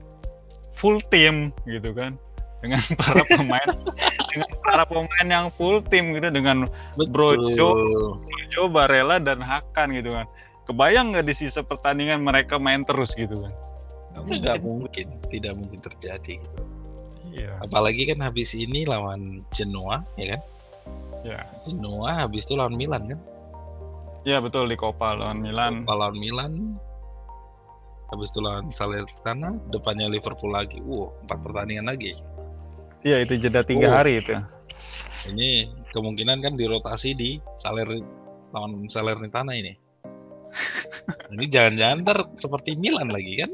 full 0.78 1.02
team 1.10 1.50
gitu 1.66 1.90
kan 1.90 2.14
dengan 2.62 2.80
para 3.02 3.22
pemain 3.28 3.68
dengan 4.30 4.50
para 4.62 4.84
pemain 4.88 5.26
yang 5.26 5.46
full 5.54 5.82
team 5.86 6.14
gitu 6.16 6.28
dengan 6.30 6.70
Betul. 6.94 7.12
Brojo, 7.12 7.68
Brojo, 8.22 8.62
Barella 8.72 9.16
dan 9.20 9.40
Hakan 9.44 9.92
gitu 9.96 10.12
kan. 10.16 10.26
Kebayang 10.66 11.14
nggak 11.14 11.26
di 11.30 11.34
sisa 11.34 11.62
pertandingan 11.62 12.22
mereka 12.26 12.58
main 12.58 12.82
terus 12.82 13.14
gitu 13.14 13.38
kan? 13.38 13.54
Tidak 14.26 14.58
mungkin, 14.64 15.06
tidak 15.30 15.54
mungkin 15.54 15.78
terjadi 15.78 16.42
gitu. 16.42 16.60
Iya. 17.36 17.60
Apalagi 17.62 18.08
kan 18.10 18.24
habis 18.24 18.56
ini 18.56 18.88
lawan 18.88 19.44
Genoa, 19.52 20.02
ya 20.18 20.34
kan? 20.34 20.40
Ya. 21.22 21.40
Genoa 21.62 22.26
habis 22.26 22.48
itu 22.48 22.58
lawan 22.58 22.74
Milan 22.74 23.06
kan? 23.06 23.20
Ya 24.26 24.42
betul 24.42 24.66
di 24.66 24.74
Copa 24.74 25.14
lawan 25.14 25.44
Milan. 25.44 25.84
Copa 25.84 25.94
lawan 25.94 26.18
Milan, 26.18 26.80
habis 28.10 28.30
itu 28.30 28.38
lawan 28.42 28.70
Salernitana 28.70 29.58
depannya 29.74 30.06
Liverpool 30.06 30.54
lagi 30.54 30.78
wow 30.82 31.10
empat 31.26 31.38
pertandingan 31.42 31.90
lagi 31.90 32.14
iya 33.02 33.22
itu 33.22 33.34
jeda 33.38 33.66
tiga 33.66 33.90
oh. 33.90 33.94
hari 33.98 34.22
itu 34.22 34.34
ini 35.26 35.74
kemungkinan 35.90 36.38
kan 36.42 36.54
dirotasi 36.54 37.18
di 37.18 37.42
Saler 37.58 37.88
lawan 38.54 38.86
Salernitana 38.86 39.58
ini 39.58 39.74
ini 41.34 41.46
jangan-jangan 41.50 41.96
ntar 42.06 42.18
seperti 42.36 42.76
Milan 42.78 43.12
lagi 43.12 43.40
kan 43.40 43.50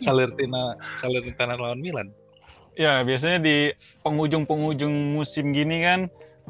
Salernitana 0.00 0.78
Salernitana 0.98 1.54
lawan 1.58 1.80
Milan 1.80 2.08
ya 2.74 3.06
biasanya 3.06 3.38
di 3.42 3.70
penghujung-penghujung 4.02 5.14
musim 5.14 5.54
gini 5.54 5.82
kan 5.82 6.00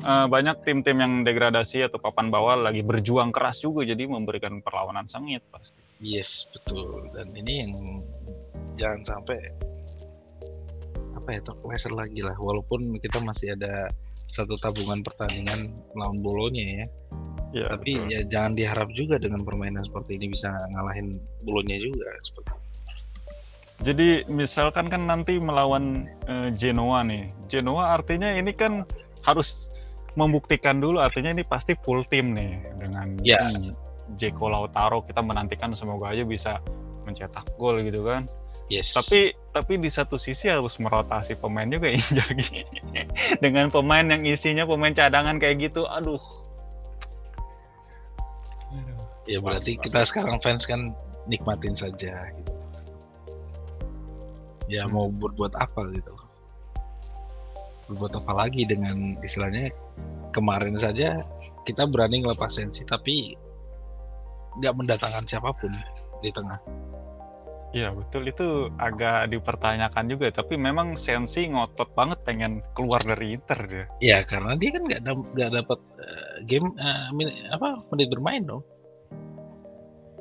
uh, 0.01 0.27
banyak 0.29 0.65
tim-tim 0.65 1.01
yang 1.01 1.13
degradasi 1.25 1.85
atau 1.85 2.01
papan 2.01 2.33
bawah 2.33 2.57
lagi 2.57 2.81
berjuang 2.81 3.33
keras 3.33 3.61
juga 3.61 3.85
jadi 3.85 4.09
memberikan 4.09 4.65
perlawanan 4.65 5.05
sengit 5.05 5.45
pasti 5.53 5.85
Yes, 6.03 6.51
betul. 6.51 7.09
Dan 7.15 7.33
ini 7.33 7.65
yang 7.65 7.73
jangan 8.75 9.01
sampai 9.07 9.39
apa 11.15 11.29
ya 11.33 11.41
terpleset 11.41 11.97
lagi 11.97 12.21
lah. 12.21 12.35
Walaupun 12.37 12.99
kita 12.99 13.23
masih 13.23 13.55
ada 13.55 13.89
satu 14.27 14.59
tabungan 14.59 15.01
pertandingan 15.01 15.71
melawan 15.95 16.21
Bolonya 16.21 16.85
ya. 16.85 16.87
Ya 17.55 17.71
Tapi 17.71 17.93
betul. 18.03 18.11
ya 18.11 18.21
jangan 18.27 18.53
diharap 18.59 18.89
juga 18.93 19.17
dengan 19.23 19.47
permainan 19.47 19.87
seperti 19.87 20.19
ini 20.19 20.35
bisa 20.35 20.51
ngalahin 20.75 21.23
Bolonya 21.47 21.79
juga 21.79 22.11
seperti 22.21 22.51
Jadi 23.83 24.09
misalkan 24.31 24.87
kan 24.87 25.03
nanti 25.07 25.37
melawan 25.37 26.07
uh, 26.31 26.49
Genoa 26.55 27.03
nih. 27.03 27.31
Genoa 27.51 27.99
artinya 27.99 28.31
ini 28.31 28.55
kan 28.55 28.87
harus 29.27 29.69
membuktikan 30.15 30.79
dulu 30.79 31.03
artinya 31.03 31.35
ini 31.35 31.43
pasti 31.43 31.75
full 31.75 32.07
tim 32.07 32.39
nih 32.39 32.63
dengan 32.79 33.19
ya. 33.27 33.51
Jeko 34.15 34.47
Lautaro 34.47 35.03
kita 35.03 35.19
menantikan 35.25 35.75
semoga 35.75 36.15
aja 36.15 36.23
bisa 36.23 36.63
mencetak 37.03 37.45
gol 37.59 37.83
gitu 37.83 38.07
kan. 38.07 38.31
Yes. 38.73 38.97
Tapi 38.97 39.37
tapi 39.53 39.77
di 39.77 39.93
satu 39.93 40.17
sisi 40.17 40.49
harus 40.49 40.81
merotasi 40.81 41.37
pemain 41.37 41.69
juga 41.69 41.93
Injagi. 41.99 42.65
Dengan 43.43 43.69
pemain 43.69 44.07
yang 44.07 44.25
isinya 44.25 44.65
pemain 44.65 44.95
cadangan 44.95 45.37
kayak 45.37 45.71
gitu, 45.71 45.85
aduh. 45.85 46.21
Ya 49.25 49.41
berarti 49.41 49.81
pas, 49.81 49.83
kita 49.89 50.01
sekarang 50.05 50.37
fans 50.41 50.69
kan 50.69 50.93
nikmatin 51.29 51.73
saja 51.73 52.29
gitu. 52.37 52.53
Ya 54.69 54.85
hmm. 54.85 54.93
mau 54.93 55.09
berbuat 55.09 55.57
apa 55.57 55.89
gitu. 55.93 56.15
Berbuat 57.89 58.17
apa 58.21 58.33
lagi 58.33 58.65
dengan 58.65 59.17
istilahnya 59.21 59.73
kemarin 60.33 60.77
saja 60.81 61.21
kita 61.69 61.85
berani 61.89 62.25
ngelepas 62.25 62.53
sensi 62.53 62.83
tapi 62.85 63.37
nggak 64.61 64.75
mendatangkan 64.77 65.25
siapa 65.27 65.51
pun 65.57 65.73
di 66.23 66.31
tengah. 66.33 66.61
Iya 67.75 67.91
betul 67.91 68.31
itu 68.31 68.71
agak 68.79 69.35
dipertanyakan 69.35 70.07
juga 70.07 70.31
tapi 70.31 70.55
memang 70.55 70.95
Sensi 70.95 71.51
ngotot 71.51 71.91
banget 71.99 72.23
pengen 72.23 72.63
keluar 72.79 73.03
dari 73.03 73.35
Inter 73.35 73.59
dia. 73.67 73.87
Iya 73.99 74.19
karena 74.23 74.55
dia 74.55 74.79
kan 74.79 74.83
nggak 74.87 75.03
nggak 75.35 75.51
dapat 75.59 75.81
uh, 75.99 76.35
game 76.47 76.71
uh, 76.79 77.11
min, 77.11 77.35
apa 77.51 77.83
menit 77.91 78.15
bermain 78.15 78.47
dong. 78.47 78.63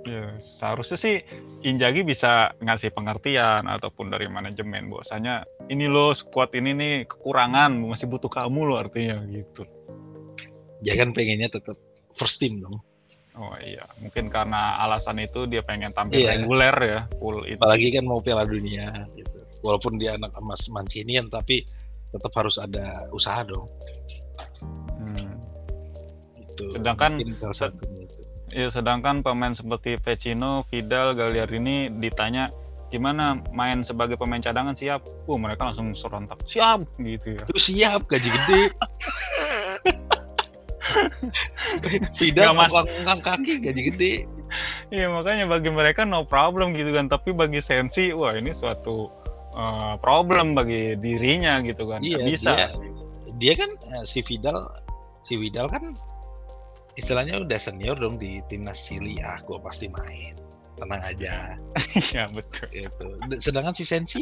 Ya 0.04 0.36
seharusnya 0.44 1.00
sih 1.00 1.16
Injagi 1.64 2.04
bisa 2.04 2.52
ngasih 2.60 2.92
pengertian 2.92 3.64
ataupun 3.72 4.12
dari 4.12 4.28
manajemen 4.28 4.92
bahwasanya 4.92 5.48
ini 5.72 5.88
loh 5.88 6.12
squad 6.12 6.52
ini 6.52 6.76
nih 6.76 6.94
kekurangan 7.08 7.72
masih 7.80 8.12
butuh 8.12 8.28
kamu 8.28 8.68
loh 8.68 8.78
artinya 8.84 9.24
gitu. 9.32 9.64
Ya 10.84 11.00
kan 11.00 11.16
pengennya 11.16 11.48
tetap 11.48 11.80
first 12.12 12.44
team 12.44 12.60
dong. 12.60 12.84
Oh 13.34 13.58
iya, 13.58 13.82
mungkin 13.98 14.30
karena 14.30 14.78
alasan 14.86 15.18
itu 15.18 15.50
dia 15.50 15.66
pengen 15.66 15.90
tampil 15.90 16.22
iya. 16.22 16.38
reguler 16.38 16.76
ya, 16.78 17.00
full 17.18 17.42
itu. 17.50 17.58
Apalagi 17.58 17.90
kan 17.90 18.06
mau 18.06 18.22
Piala 18.22 18.46
Dunia 18.46 19.10
gitu. 19.18 19.42
Walaupun 19.66 19.98
dia 19.98 20.14
anak 20.14 20.38
emas 20.38 20.70
Mancinian 20.70 21.34
tapi 21.34 21.66
tetap 22.14 22.30
harus 22.38 22.62
ada 22.62 23.10
usaha 23.10 23.42
dong. 23.42 23.66
Hmm. 25.02 25.34
Itu. 26.38 26.78
Sedangkan 26.78 27.18
salah 27.58 27.74
itu. 27.74 28.03
Ya, 28.54 28.70
sedangkan 28.70 29.26
pemain 29.26 29.58
seperti 29.58 29.98
Vecino, 29.98 30.62
Vidal, 30.70 31.18
Gagliardini 31.18 31.90
ditanya 31.98 32.54
gimana 32.94 33.42
main 33.50 33.82
sebagai 33.82 34.14
pemain 34.14 34.38
cadangan 34.38 34.78
siap? 34.78 35.02
Uh, 35.26 35.42
mereka 35.42 35.74
langsung 35.74 35.98
serontak. 35.98 36.38
Siap 36.46 36.86
gitu 37.02 37.42
ya. 37.42 37.44
Itu 37.50 37.58
siap, 37.58 38.06
gaji 38.06 38.30
gede. 38.30 38.62
Fidal 42.22 42.54
ngangkat 42.54 43.26
kaki 43.26 43.66
gaji 43.66 43.82
gede. 43.90 44.14
Iya 44.94 45.10
makanya 45.10 45.50
bagi 45.50 45.74
mereka 45.74 46.06
no 46.06 46.22
problem 46.22 46.78
gitu 46.78 46.94
kan, 46.94 47.10
tapi 47.10 47.34
bagi 47.34 47.58
Sensi 47.58 48.14
wah 48.14 48.38
ini 48.38 48.54
suatu 48.54 49.10
uh, 49.58 49.98
problem 49.98 50.54
bagi 50.54 50.94
dirinya 51.02 51.58
gitu 51.66 51.90
kan. 51.90 52.06
Iya, 52.06 52.22
bisa. 52.30 52.54
Dia, 52.54 52.70
dia 53.42 53.54
kan 53.58 53.74
uh, 53.98 54.06
si 54.06 54.22
Vidal 54.22 54.70
si 55.26 55.42
Widal 55.42 55.66
kan 55.74 55.98
istilahnya 56.96 57.42
udah 57.42 57.60
senior 57.60 57.98
dong 57.98 58.22
di 58.22 58.40
timnas 58.50 58.86
Chili. 58.86 59.18
Ah 59.22 59.42
gue 59.42 59.58
pasti 59.62 59.90
main. 59.90 60.38
Tenang 60.78 61.02
aja. 61.02 61.58
Ya 62.14 62.26
betul. 62.30 62.70
Itu 62.74 63.06
sedangkan 63.42 63.74
si 63.74 63.86
Sensi 63.86 64.22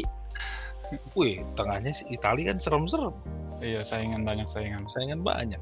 wih 1.15 1.39
tengahnya 1.55 1.95
si 1.95 2.03
Italia 2.11 2.51
kan 2.51 2.59
serem-serem. 2.59 3.15
Iya 3.63 3.84
saingan 3.84 4.28
banyak 4.28 4.47
saingan. 4.51 4.88
Saingan 4.91 5.24
banyak. 5.24 5.61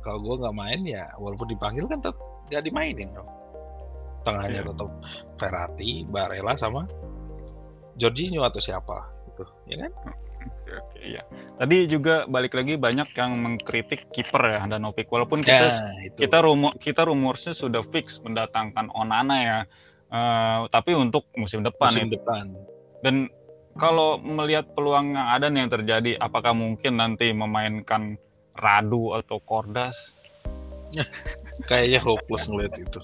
Kalau 0.00 0.18
gue 0.24 0.34
nggak 0.40 0.56
main 0.56 0.80
ya 0.86 1.06
walaupun 1.20 1.46
dipanggil 1.50 1.86
kan 1.86 2.00
tetap 2.02 2.16
nggak 2.50 2.62
dimainin 2.66 3.10
dong. 3.14 3.30
Tengahnya 4.26 4.62
iya. 4.64 4.68
tetap 4.68 4.90
Ferrati 5.40 5.90
Barella 6.08 6.54
sama 6.58 6.84
Jorginho 7.96 8.42
atau 8.42 8.60
siapa 8.60 9.06
gitu. 9.30 9.44
Ya 9.70 9.86
kan 9.86 9.92
Oke, 10.70 10.78
oke, 10.78 10.98
iya. 11.02 11.22
Tadi 11.58 11.76
juga 11.90 12.30
balik 12.30 12.54
lagi 12.54 12.78
banyak 12.78 13.10
yang 13.18 13.42
mengkritik 13.42 14.06
kiper 14.14 14.54
ya 14.54 14.62
Handanovic. 14.62 15.10
Walaupun 15.10 15.42
kita 15.42 15.66
ya, 15.66 15.74
kita 16.14 16.38
rumor 16.46 16.78
kita 16.78 17.02
rumornya 17.02 17.50
sudah 17.50 17.82
fix 17.90 18.22
mendatangkan 18.22 18.86
Onana 18.94 19.36
ya. 19.42 19.58
Uh, 20.10 20.70
tapi 20.70 20.94
untuk 20.94 21.26
musim 21.34 21.66
depan 21.66 21.90
musim 21.90 22.06
ya. 22.06 22.22
depan. 22.22 22.44
Dan 23.02 23.26
kalau 23.74 24.22
melihat 24.22 24.70
peluang 24.74 25.18
yang 25.18 25.26
ada 25.26 25.50
nih 25.50 25.66
yang 25.66 25.72
terjadi, 25.74 26.10
apakah 26.22 26.54
mungkin 26.54 27.02
nanti 27.02 27.34
memainkan 27.34 28.14
Radu 28.54 29.18
atau 29.18 29.42
Kordas? 29.42 30.14
Kayaknya 31.70 31.98
hopeless 32.02 32.46
ngeliat 32.46 32.78
itu. 32.78 33.02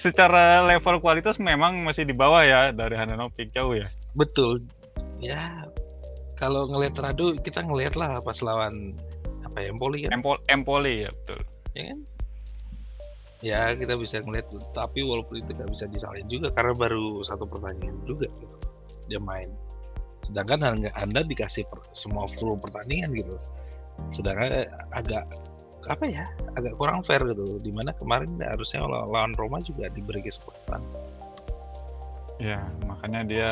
Secara 0.00 0.64
level 0.64 1.00
kualitas 1.04 1.36
memang 1.36 1.84
masih 1.84 2.08
di 2.08 2.16
bawah 2.16 2.40
ya 2.40 2.72
dari 2.72 2.96
Handanovic 2.96 3.52
jauh 3.52 3.76
ya. 3.76 3.88
Betul. 4.16 4.64
Ya 5.20 5.68
kalau 6.34 6.66
ngelihat 6.66 6.98
Radu 6.98 7.38
kita 7.40 7.62
ngelihat 7.62 7.94
lah 7.94 8.18
pas 8.22 8.38
lawan 8.42 8.94
apa 9.46 9.58
ya 9.62 9.68
Empoli 9.70 10.06
kan? 10.06 10.10
Empol 10.18 10.36
Empoli 10.50 11.06
ya 11.06 11.10
betul. 11.14 11.40
Ya 11.74 11.82
kan? 11.92 11.98
Ya 13.44 13.60
kita 13.76 13.94
bisa 14.00 14.24
ngelihat 14.24 14.48
tapi 14.72 15.04
walaupun 15.04 15.44
itu 15.44 15.50
nggak 15.52 15.70
bisa 15.70 15.84
disalin 15.86 16.26
juga 16.26 16.48
karena 16.54 16.72
baru 16.74 17.22
satu 17.22 17.44
pertandingan 17.46 18.00
juga 18.08 18.26
gitu 18.40 18.56
dia 19.06 19.20
main. 19.20 19.52
Sedangkan 20.24 20.88
anda 20.96 21.20
dikasih 21.20 21.68
per, 21.68 21.84
semua 21.92 22.24
full 22.24 22.56
pertandingan 22.56 23.12
gitu. 23.12 23.36
Sedangkan 24.08 24.64
agak 24.96 25.28
apa 25.84 26.04
ya 26.08 26.24
agak 26.56 26.74
kurang 26.80 27.04
fair 27.04 27.20
gitu. 27.20 27.60
Di 27.60 27.68
mana 27.68 27.92
kemarin 27.94 28.40
harusnya 28.40 28.82
lawan 28.88 29.36
Roma 29.36 29.60
juga 29.60 29.92
diberi 29.92 30.24
kesempatan 30.24 30.80
Ya, 32.42 32.66
makanya 32.82 33.22
dia 33.22 33.48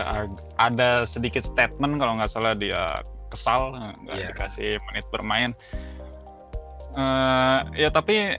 ada 0.59 1.07
sedikit 1.07 1.47
statement 1.47 2.03
kalau 2.03 2.19
nggak 2.19 2.33
salah 2.33 2.59
dia 2.59 3.07
kesal 3.31 3.73
nggak 4.05 4.17
yeah. 4.19 4.29
dikasih 4.35 4.71
menit 4.91 5.07
bermain. 5.15 5.51
Uh, 6.93 7.65
ya 7.73 7.89
tapi 7.89 8.37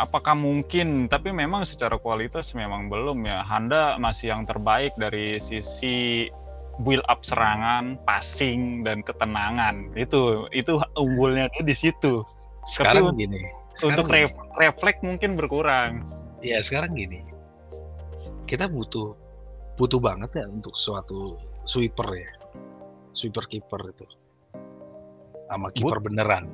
apakah 0.00 0.34
mungkin? 0.34 1.06
Tapi 1.06 1.30
memang 1.30 1.68
secara 1.68 2.00
kualitas 2.00 2.56
memang 2.56 2.88
belum 2.88 3.22
ya. 3.28 3.44
Handa 3.44 4.00
masih 4.00 4.34
yang 4.34 4.48
terbaik 4.48 4.96
dari 4.98 5.38
sisi 5.38 6.26
build 6.82 7.04
up 7.06 7.22
serangan, 7.22 8.00
passing 8.08 8.82
dan 8.82 9.04
ketenangan. 9.04 9.92
Itu 9.94 10.48
itu 10.50 10.80
unggulnya 10.96 11.52
dia 11.54 11.62
di 11.62 11.76
situ. 11.76 12.24
Sekarang 12.66 13.12
tapi 13.12 13.28
gini. 13.28 13.42
Sekarang 13.76 14.02
untuk 14.02 14.06
gini. 14.10 14.28
refleks 14.58 15.00
mungkin 15.04 15.30
berkurang. 15.38 16.08
Ya 16.42 16.58
sekarang 16.64 16.96
gini. 16.98 17.22
Kita 18.48 18.66
butuh 18.66 19.21
butuh 19.82 19.98
banget 19.98 20.30
ya 20.38 20.46
untuk 20.46 20.78
suatu 20.78 21.34
sweeper 21.66 22.06
ya. 22.14 22.30
Sweeper 23.10 23.50
keeper 23.50 23.82
itu. 23.90 24.06
Sama 25.50 25.74
keeper 25.74 25.98
beneran. 25.98 26.46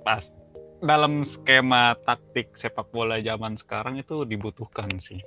Pas 0.00 0.32
dalam 0.80 1.20
skema 1.20 1.92
taktik 2.08 2.56
sepak 2.56 2.88
bola 2.96 3.20
zaman 3.20 3.60
sekarang 3.60 4.00
itu 4.00 4.24
dibutuhkan 4.24 4.88
sih. 4.96 5.20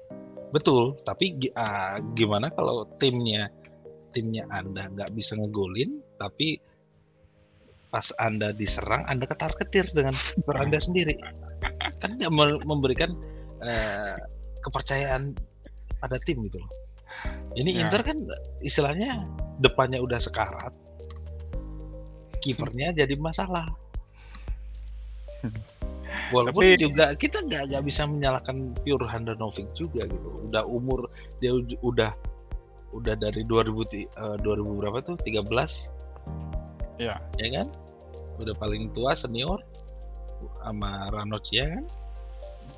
Betul 0.50 0.98
tapi 1.06 1.38
uh, 1.54 2.02
gimana 2.18 2.50
kalau 2.50 2.90
timnya 2.98 3.46
timnya 4.10 4.50
anda 4.50 4.90
nggak 4.90 5.14
bisa 5.14 5.38
ngegolin 5.38 6.02
tapi 6.18 6.58
pas 7.94 8.10
anda 8.18 8.50
diserang 8.58 9.06
anda 9.06 9.30
ketar 9.30 9.54
ketir 9.54 9.86
dengan 9.94 10.18
keeper 10.18 10.58
anda 10.58 10.82
sendiri. 10.82 11.14
Kan 12.02 12.18
nggak 12.18 12.34
memberikan 12.66 13.14
uh, 13.62 14.18
kepercayaan 14.66 15.38
pada 16.02 16.18
tim 16.18 16.42
gitu 16.50 16.58
loh. 16.58 16.72
Ini 17.54 17.78
ya. 17.78 17.80
Inter 17.86 18.02
kan 18.02 18.18
istilahnya 18.66 19.30
depannya 19.62 20.02
udah 20.02 20.18
sekarat, 20.18 20.74
kipernya 22.42 22.92
jadi 22.98 23.14
masalah. 23.16 23.70
Walaupun 26.36 26.64
Tapi, 26.64 26.80
juga 26.80 27.16
kita 27.16 27.44
nggak 27.44 27.72
nggak 27.72 27.84
bisa 27.88 28.04
menyalahkan 28.08 28.76
pure 28.84 29.08
Handanovic 29.08 29.68
juga 29.78 30.08
gitu. 30.08 30.50
Udah 30.50 30.64
umur 30.68 31.08
dia 31.44 31.56
udah 31.84 32.12
udah 32.92 33.16
dari 33.16 33.44
2000 33.48 33.72
uh, 34.20 34.38
2000 34.44 34.80
berapa 34.80 34.98
tuh 35.00 35.16
13 35.24 35.48
ya 37.00 37.16
ya 37.40 37.48
kan 37.56 37.68
udah 38.38 38.56
paling 38.60 38.92
tua 38.92 39.16
senior 39.16 39.64
sama 40.62 41.10
Ranocchia 41.14 41.72
kan 41.80 41.86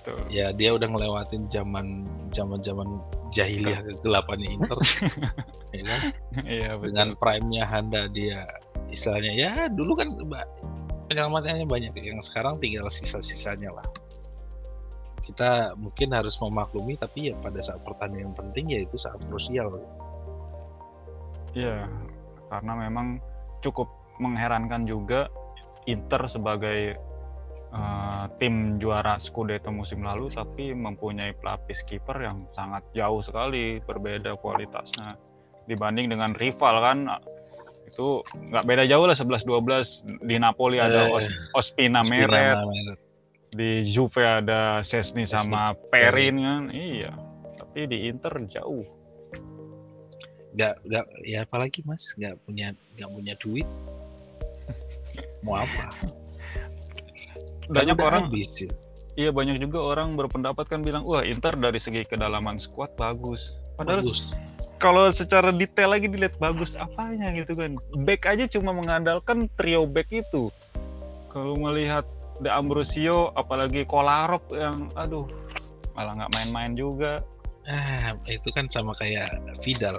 Betul. 0.03 0.19
Ya 0.27 0.51
dia 0.51 0.75
udah 0.75 0.83
ngelewatin 0.91 1.47
zaman 1.47 2.03
zaman 2.35 2.59
zaman 2.59 2.99
jahiliyah 3.31 3.87
kegelapan 3.87 4.43
Inter. 4.43 4.75
ya 5.79 5.83
kan? 5.87 6.01
Iya, 6.43 6.69
betul. 6.75 6.91
Dengan 6.91 7.07
prime-nya 7.15 7.63
Handa 7.63 8.11
dia 8.11 8.43
istilahnya 8.91 9.31
ya 9.31 9.51
dulu 9.71 9.95
kan 9.95 10.11
penyelamatannya 11.07 11.63
banyak 11.63 11.95
yang 12.03 12.19
sekarang 12.19 12.59
tinggal 12.59 12.91
sisa-sisanya 12.91 13.71
lah. 13.71 13.87
Kita 15.23 15.79
mungkin 15.79 16.11
harus 16.11 16.35
memaklumi 16.35 16.99
tapi 16.99 17.31
ya 17.31 17.39
pada 17.39 17.63
saat 17.63 17.79
pertandingan 17.87 18.35
penting 18.35 18.75
ya 18.75 18.83
itu 18.83 18.99
saat 18.99 19.23
krusial. 19.31 19.79
Iya, 21.55 21.87
karena 22.51 22.73
memang 22.75 23.23
cukup 23.63 23.87
mengherankan 24.19 24.83
juga 24.83 25.31
Inter 25.87 26.27
sebagai 26.27 26.99
uh, 27.73 28.25
tim 28.37 28.77
juara 28.77 29.17
Scudetto 29.17 29.73
musim 29.73 30.05
lalu 30.05 30.29
tapi 30.29 30.71
mempunyai 30.71 31.33
pelapis 31.35 31.83
kiper 31.83 32.21
yang 32.21 32.45
sangat 32.53 32.85
jauh 32.93 33.19
sekali 33.19 33.81
berbeda 33.83 34.37
kualitasnya 34.39 35.17
dibanding 35.65 36.13
dengan 36.13 36.37
rival 36.37 36.79
kan? 36.79 36.97
Itu 37.89 38.23
nggak 38.23 38.65
beda 38.65 38.83
jauh 38.87 39.05
lah 39.09 39.17
11-12 39.17 40.23
di 40.23 40.35
Napoli 40.37 40.77
ada 40.79 41.09
eh, 41.09 41.15
Os 41.17 41.27
Ospina 41.53 42.05
Meret. 42.05 42.57
Di 43.53 43.85
Juve 43.85 44.25
ada 44.25 44.81
Sesni 44.81 45.29
sama 45.29 45.77
Perin 45.93 46.41
kan? 46.41 46.63
Iya 46.73 47.33
tapi 47.73 47.89
di 47.89 48.05
Inter 48.05 48.33
jauh. 48.49 48.85
Nggak 50.53 50.75
nggak 50.85 51.05
ya 51.25 51.41
apalagi 51.45 51.81
mas? 51.85 52.13
Nggak 52.17 52.37
punya 52.45 52.77
nggak 52.97 53.09
punya 53.09 53.33
duit. 53.41 53.67
Mau 55.45 55.57
apa 55.57 55.93
banyak 57.73 57.97
orang 57.97 58.29
habis, 58.29 58.49
ya. 58.61 58.71
Iya 59.13 59.29
banyak 59.29 59.61
juga 59.61 59.77
orang 59.93 60.17
berpendapat 60.17 60.65
kan 60.65 60.81
bilang 60.81 61.05
wah 61.05 61.21
Inter 61.21 61.53
dari 61.53 61.77
segi 61.77 62.01
kedalaman 62.05 62.57
squad 62.57 62.97
bagus. 62.97 63.53
Padahal 63.77 64.01
bagus. 64.01 64.33
kalau 64.81 65.09
secara 65.13 65.53
detail 65.53 65.93
lagi 65.93 66.09
dilihat 66.09 66.37
bagus 66.41 66.73
apanya 66.73 67.29
gitu 67.37 67.53
kan. 67.53 67.77
Back 68.01 68.25
aja 68.25 68.49
cuma 68.49 68.73
mengandalkan 68.73 69.45
trio 69.53 69.85
back 69.85 70.09
itu. 70.09 70.49
Kalau 71.29 71.57
melihat 71.57 72.05
De 72.41 72.49
Ambrosio 72.49 73.29
apalagi 73.37 73.85
Kolarov 73.85 74.41
yang 74.49 74.89
aduh 74.97 75.29
malah 75.93 76.17
nggak 76.17 76.33
main-main 76.33 76.73
juga. 76.73 77.21
Ah, 77.69 78.17
itu 78.25 78.49
kan 78.51 78.65
sama 78.67 78.97
kayak 78.97 79.29
Vidal. 79.61 79.95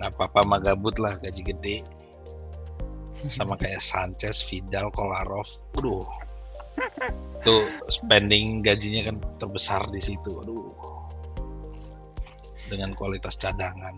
Nggak 0.00 0.16
apa-apa 0.16 0.40
mah 0.48 0.60
gabut 0.64 0.96
lah 0.96 1.20
gaji 1.20 1.52
gede. 1.52 1.76
Sama 3.28 3.54
kayak 3.54 3.78
Sanchez, 3.78 4.42
Vidal, 4.50 4.90
Kolarov. 4.90 5.46
Aduh, 5.78 6.02
tuh 7.42 7.66
spending 7.90 8.62
gajinya 8.62 9.10
kan 9.10 9.16
terbesar 9.42 9.82
di 9.90 10.00
situ. 10.02 10.30
Aduh 10.42 10.92
dengan 12.72 12.96
kualitas 12.96 13.36
cadangan. 13.36 13.92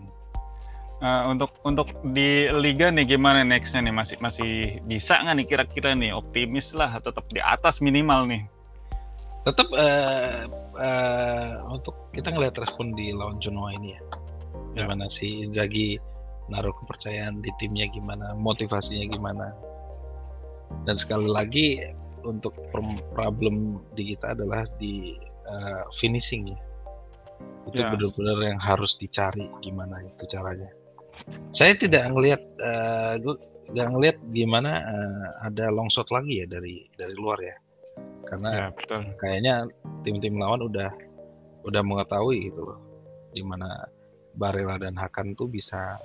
Uh, 0.99 1.31
untuk 1.31 1.51
untuk 1.63 1.91
di 2.11 2.47
liga 2.51 2.91
nih 2.91 3.15
gimana 3.15 3.47
nextnya 3.47 3.87
nih? 3.87 3.95
Masih 3.95 4.17
masih 4.19 4.51
bisa 4.83 5.23
nggak 5.23 5.35
nih 5.39 5.47
kira-kira 5.47 5.89
nih? 5.95 6.11
Optimis 6.11 6.75
lah 6.75 6.99
tetap 6.99 7.23
di 7.31 7.39
atas 7.39 7.79
minimal 7.79 8.27
nih. 8.27 8.43
Tetap 9.47 9.67
uh, 9.71 10.47
uh, 10.75 11.51
untuk 11.71 12.11
kita 12.11 12.35
ngelihat 12.35 12.59
respon 12.59 12.91
di 12.95 13.15
lawan 13.15 13.39
Genoa 13.39 13.75
ini 13.77 13.93
ya, 13.95 14.01
ya. 14.73 14.83
gimana 14.83 15.05
si 15.07 15.45
Inzaghi 15.45 15.99
naruh 16.49 16.73
kepercayaan 16.83 17.43
di 17.43 17.51
timnya 17.61 17.85
gimana 17.91 18.33
motivasinya 18.35 19.05
gimana. 19.11 19.47
Dan 20.87 20.95
sekali 20.97 21.29
lagi 21.29 21.77
untuk 22.25 22.57
problem 23.13 23.79
di 23.93 24.13
kita 24.13 24.33
adalah 24.33 24.65
di 24.81 25.13
uh, 25.47 25.85
finishing 25.93 26.51
ya. 26.51 26.59
Itu 27.69 27.81
yes. 27.81 27.89
benar-benar 27.93 28.37
yang 28.41 28.59
harus 28.61 28.97
dicari 28.97 29.45
gimana 29.61 30.01
itu 30.01 30.23
caranya. 30.29 30.69
Saya 31.55 31.77
tidak 31.77 32.11
ngelihat 32.11 32.41
uh, 32.59 33.15
nggak 33.71 33.89
ngelihat 33.93 34.17
gimana 34.29 34.83
uh, 34.85 35.27
ada 35.49 35.73
long 35.73 35.89
shot 35.89 36.09
lagi 36.13 36.43
ya 36.43 36.45
dari 36.45 36.85
dari 36.99 37.15
luar 37.17 37.39
ya 37.41 37.55
karena 38.25 38.49
ya, 38.49 38.67
betul. 38.73 39.01
kayaknya 39.21 39.53
tim-tim 40.05 40.35
lawan 40.37 40.65
udah 40.65 40.91
udah 41.65 41.81
mengetahui 41.81 42.49
gitu 42.49 42.61
loh 42.61 42.79
di 43.33 43.41
mana 43.41 43.69
Barella 44.37 44.77
dan 44.77 44.93
Hakan 44.97 45.33
tuh 45.33 45.49
bisa 45.49 45.97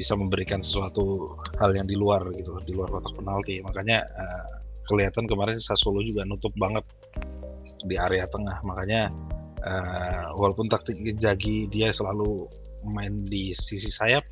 bisa 0.00 0.16
memberikan 0.16 0.64
sesuatu 0.64 1.36
hal 1.60 1.76
yang 1.76 1.84
di 1.84 1.92
luar 1.92 2.24
gitu 2.32 2.56
di 2.64 2.72
luar 2.72 2.88
kotak 2.88 3.12
penalti. 3.20 3.60
Makanya 3.60 4.00
uh, 4.16 4.48
kelihatan 4.88 5.28
kemarin 5.28 5.60
Sassuolo 5.60 6.00
juga 6.00 6.24
nutup 6.24 6.56
banget 6.56 6.80
di 7.84 8.00
area 8.00 8.24
tengah. 8.32 8.64
Makanya 8.64 9.12
uh, 9.60 10.32
walaupun 10.40 10.72
taktik 10.72 10.96
Jagi 11.20 11.68
dia 11.68 11.92
selalu 11.92 12.48
main 12.88 13.28
di 13.28 13.52
sisi 13.52 13.92
sayap 13.92 14.24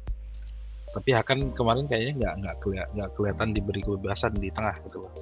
tapi 0.96 1.12
Hakan 1.12 1.52
kemarin 1.52 1.84
kayaknya 1.84 2.16
nggak 2.16 2.34
nggak 2.40 2.56
kelihatan, 2.64 2.92
nggak 2.96 3.10
kelihatan 3.12 3.48
diberi 3.52 3.84
kebebasan 3.84 4.32
di 4.40 4.48
tengah 4.48 4.72
gitu 4.88 5.04
loh. 5.04 5.12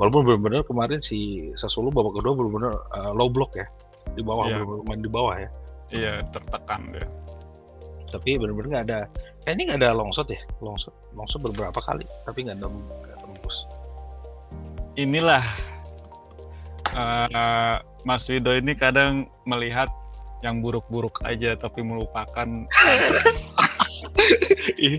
Walaupun 0.00 0.24
benar-benar 0.24 0.64
kemarin 0.64 1.04
si 1.04 1.52
Sassuolo 1.52 1.92
babak 1.92 2.16
kedua 2.16 2.32
benar-benar 2.32 2.74
uh, 2.96 3.12
low 3.12 3.28
block 3.28 3.52
ya. 3.60 3.68
Di 4.16 4.24
bawah 4.24 4.48
yeah. 4.48 4.64
benar 4.64 4.88
main 4.88 5.04
di 5.04 5.10
bawah 5.12 5.36
ya. 5.36 5.50
Iya 5.92 6.24
tertekan 6.32 6.96
deh 6.96 7.25
tapi 8.10 8.38
benar-benar 8.38 8.68
nggak 8.70 8.86
ada. 8.90 9.00
Kayaknya 9.44 9.62
nggak 9.72 9.80
ada 9.82 9.90
long 9.94 10.10
shot 10.14 10.28
ya? 10.30 10.40
Long 10.62 10.78
shot 10.78 10.94
long 11.14 11.28
shot 11.30 11.42
beberapa 11.42 11.78
kali 11.80 12.06
tapi 12.24 12.46
nggak 12.46 12.58
ada 12.62 12.68
nggak 12.70 13.18
tembus. 13.22 13.56
Inilah 14.96 15.44
uh, 16.96 17.76
Mas 18.06 18.24
Wido 18.30 18.54
ini 18.54 18.72
kadang 18.72 19.28
melihat 19.44 19.90
yang 20.44 20.60
buruk-buruk 20.60 21.20
aja 21.24 21.56
tapi 21.56 21.82
melupakan. 21.82 22.46
Eh, 24.76 24.98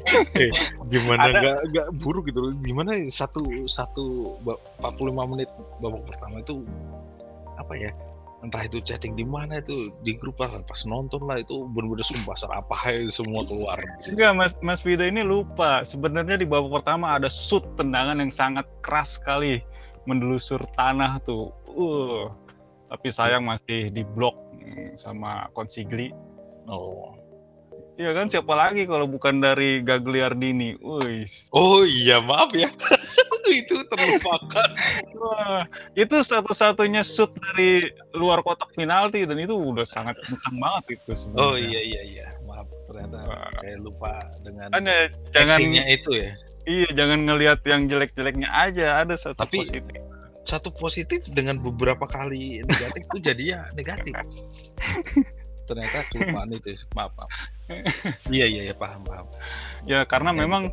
gimana 0.88 1.30
nggak 1.36 1.60
nggak 1.74 1.88
buruk 2.00 2.32
gitu 2.32 2.56
gimana 2.64 2.96
satu 3.12 3.68
satu 3.68 4.38
45 4.80 5.32
menit 5.36 5.50
babak 5.84 6.08
pertama 6.08 6.40
itu 6.40 6.64
apa 7.60 7.74
ya 7.76 7.92
entah 8.46 8.62
itu 8.62 8.78
chatting 8.86 9.18
di 9.18 9.26
mana 9.26 9.58
itu 9.58 9.90
di 10.06 10.14
grup 10.14 10.38
lah 10.38 10.62
pas 10.62 10.86
nonton 10.86 11.26
lah 11.26 11.42
itu 11.42 11.66
benar-benar 11.74 12.06
sumpah 12.06 12.38
serapah 12.38 12.82
semua 13.10 13.42
keluar 13.42 13.82
enggak 14.06 14.32
mas 14.38 14.54
mas 14.62 14.82
Vida 14.86 15.10
ini 15.10 15.26
lupa 15.26 15.82
sebenarnya 15.82 16.38
di 16.38 16.46
babak 16.46 16.82
pertama 16.82 17.18
ada 17.18 17.34
shoot 17.34 17.66
tendangan 17.74 18.22
yang 18.22 18.30
sangat 18.30 18.70
keras 18.86 19.18
sekali 19.18 19.66
mendelusur 20.06 20.62
tanah 20.78 21.18
tuh 21.26 21.50
uh 21.74 22.30
tapi 22.88 23.10
sayang 23.10 23.44
masih 23.44 23.90
diblok 23.90 24.38
sama 24.96 25.50
Consigli 25.58 26.14
oh 26.70 27.18
Iya 27.98 28.14
kan 28.14 28.30
siapa 28.30 28.54
lagi 28.54 28.86
kalau 28.86 29.10
bukan 29.10 29.42
dari 29.42 29.82
Gagliardini. 29.82 30.78
Wih. 30.78 31.26
Oh 31.50 31.82
iya 31.82 32.22
maaf 32.22 32.54
ya. 32.54 32.70
itu 33.62 33.76
terlupakan. 33.88 34.70
Wah, 35.18 35.64
itu 35.94 36.16
satu-satunya 36.22 37.02
shoot 37.02 37.32
dari 37.36 37.88
luar 38.16 38.44
kotak 38.44 38.74
penalti 38.74 39.24
dan 39.24 39.38
itu 39.40 39.56
udah 39.56 39.86
sangat 39.88 40.18
kencang 40.26 40.58
banget 40.58 41.00
itu 41.00 41.12
sebenarnya. 41.14 41.48
Oh 41.48 41.56
iya 41.56 41.82
iya 41.82 42.02
iya. 42.04 42.28
Maaf 42.46 42.68
ternyata 42.88 43.18
Wah. 43.28 43.52
saya 43.60 43.76
lupa 43.80 44.14
dengan 44.44 44.68
ya, 44.74 45.12
jangan 45.36 45.60
itu 45.88 46.12
ya. 46.14 46.32
Iya, 46.68 46.90
jangan 46.92 47.24
ngelihat 47.24 47.64
yang 47.64 47.88
jelek-jeleknya 47.88 48.52
aja, 48.52 49.00
ada 49.00 49.16
satu 49.16 49.40
Tapi, 49.48 49.64
positif. 49.64 50.04
Satu 50.44 50.68
positif 50.68 51.24
dengan 51.32 51.64
beberapa 51.64 52.04
kali 52.04 52.60
negatif 52.68 53.08
itu 53.08 53.18
jadi 53.24 53.44
ya 53.56 53.62
negatif. 53.72 54.12
ternyata 55.68 56.08
kelupaan 56.10 56.50
itu 56.56 56.80
maaf, 56.96 57.12
maaf. 57.20 57.32
iya 58.36 58.48
iya 58.48 58.72
ya 58.72 58.76
paham 58.80 59.04
paham 59.04 59.28
ya 59.84 60.08
karena 60.08 60.32
ya, 60.32 60.38
memang 60.48 60.72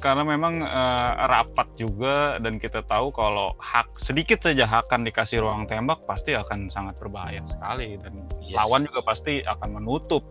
karena 0.00 0.24
memang 0.24 0.64
uh, 0.64 1.12
rapat 1.28 1.68
juga 1.76 2.40
dan 2.40 2.56
kita 2.56 2.80
tahu 2.88 3.12
kalau 3.12 3.52
hak 3.60 4.00
sedikit 4.00 4.40
saja 4.40 4.64
akan 4.64 5.04
dikasih 5.04 5.44
ruang 5.44 5.68
tembak 5.68 6.00
pasti 6.08 6.32
akan 6.32 6.72
sangat 6.72 6.96
berbahaya 6.96 7.44
sekali 7.44 8.00
dan 8.00 8.24
yes. 8.40 8.56
lawan 8.56 8.88
juga 8.88 9.04
pasti 9.04 9.44
akan 9.44 9.76
menutup. 9.76 10.24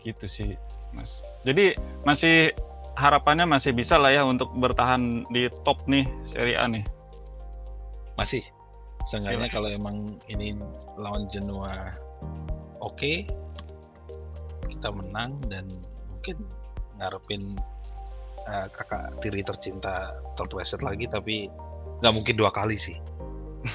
Gitu 0.00 0.24
sih 0.24 0.50
mas. 0.96 1.20
Jadi 1.44 1.76
masih 2.08 2.56
harapannya 2.96 3.44
masih 3.44 3.76
bisa 3.76 4.00
lah 4.00 4.10
ya 4.10 4.24
untuk 4.24 4.48
bertahan 4.56 5.28
di 5.28 5.52
top 5.62 5.84
nih 5.84 6.08
Serie 6.24 6.56
A 6.56 6.64
nih. 6.64 6.88
Masih. 8.16 8.42
Seenggaknya 9.04 9.52
kalau 9.52 9.68
emang 9.68 10.16
ini 10.32 10.56
lawan 10.96 11.28
Genoa 11.28 11.92
oke, 12.80 12.96
okay, 12.96 13.28
kita 14.72 14.88
menang 14.88 15.36
dan 15.52 15.68
mungkin 16.08 16.40
ngarepin 16.96 17.60
uh, 18.48 18.66
kakak 18.70 19.18
tiri 19.20 19.40
tercinta 19.44 20.14
terpleset 20.38 20.80
lagi 20.80 21.08
tapi 21.08 21.48
nggak 22.00 22.14
mungkin 22.14 22.34
dua 22.36 22.50
kali 22.52 22.76
sih 22.78 22.96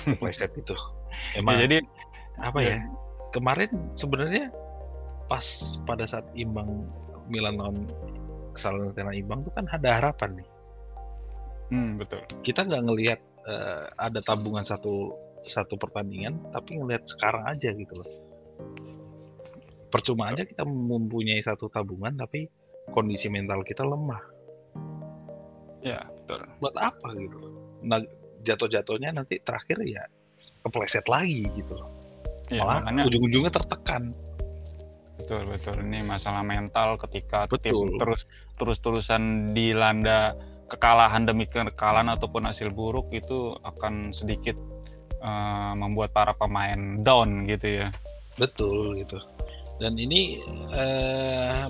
terpleset 0.05 0.53
itu. 0.57 0.75
Ya, 1.33 1.39
emang 1.41 1.59
ya, 1.59 1.61
jadi 1.65 1.77
apa 2.39 2.59
ya? 2.61 2.77
Kemarin 3.29 3.69
sebenarnya 3.93 4.49
pas 5.29 5.77
pada 5.85 6.09
saat 6.09 6.25
imbang 6.33 6.89
Milan 7.29 7.61
lawan 7.61 7.77
kesalahan 8.57 9.13
imbang 9.13 9.45
tuh 9.45 9.53
kan 9.53 9.69
ada 9.69 10.01
harapan 10.01 10.41
nih. 10.41 10.49
Hmm, 11.69 12.01
betul. 12.01 12.25
Kita 12.41 12.65
nggak 12.65 12.83
ngelihat 12.89 13.19
uh, 13.45 13.85
ada 14.01 14.25
tabungan 14.25 14.65
satu 14.65 15.13
satu 15.45 15.79
pertandingan 15.79 16.37
tapi 16.51 16.77
ngelihat 16.77 17.07
sekarang 17.07 17.47
aja 17.47 17.71
gitu 17.73 17.93
loh 18.01 18.09
percuma 19.89 20.29
aja 20.29 20.45
kita 20.45 20.61
mempunyai 20.67 21.41
satu 21.41 21.71
tabungan 21.71 22.13
tapi 22.13 22.45
kondisi 22.93 23.27
mental 23.27 23.65
kita 23.65 23.81
lemah 23.81 24.21
ya 25.83 25.99
betul 26.05 26.41
buat 26.59 26.75
apa 26.77 27.07
gitu 27.17 27.37
nah 27.83 27.99
jatuh-jatuhnya 28.43 29.15
nanti 29.15 29.39
terakhir 29.43 29.79
ya 29.83 30.03
kepleset 30.63 31.05
lagi 31.07 31.47
gitu 31.55 31.75
loh 31.75 31.89
ya, 32.51 32.63
malah 32.63 32.83
makanya... 32.83 33.03
ujung-ujungnya 33.07 33.51
tertekan 33.51 34.11
betul 35.19 35.43
betul 35.47 35.75
ini 35.83 35.99
masalah 36.03 36.43
mental 36.43 36.95
ketika 36.95 37.47
betul. 37.47 37.91
tim 37.91 37.99
terus 37.99 38.21
terus 38.55 38.77
terusan 38.79 39.51
dilanda 39.51 40.35
kekalahan 40.69 41.25
demi 41.25 41.49
kekalahan 41.49 42.13
ataupun 42.13 42.45
hasil 42.45 42.69
buruk 42.69 43.09
itu 43.09 43.57
akan 43.65 44.13
sedikit 44.13 44.55
uh, 45.25 45.73
membuat 45.73 46.13
para 46.13 46.37
pemain 46.37 47.01
down 47.01 47.49
gitu 47.49 47.83
ya. 47.83 47.87
Betul 48.37 49.01
gitu. 49.01 49.17
Dan 49.81 49.97
ini 49.97 50.39
uh, 50.69 51.67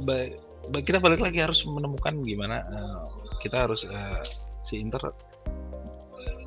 kita 0.85 1.01
balik 1.01 1.21
lagi 1.23 1.41
harus 1.41 1.65
menemukan 1.65 2.21
gimana 2.21 2.61
uh, 2.69 3.01
kita 3.41 3.65
harus 3.65 3.87
uh, 3.89 4.21
si 4.61 4.77
Inter 4.77 5.13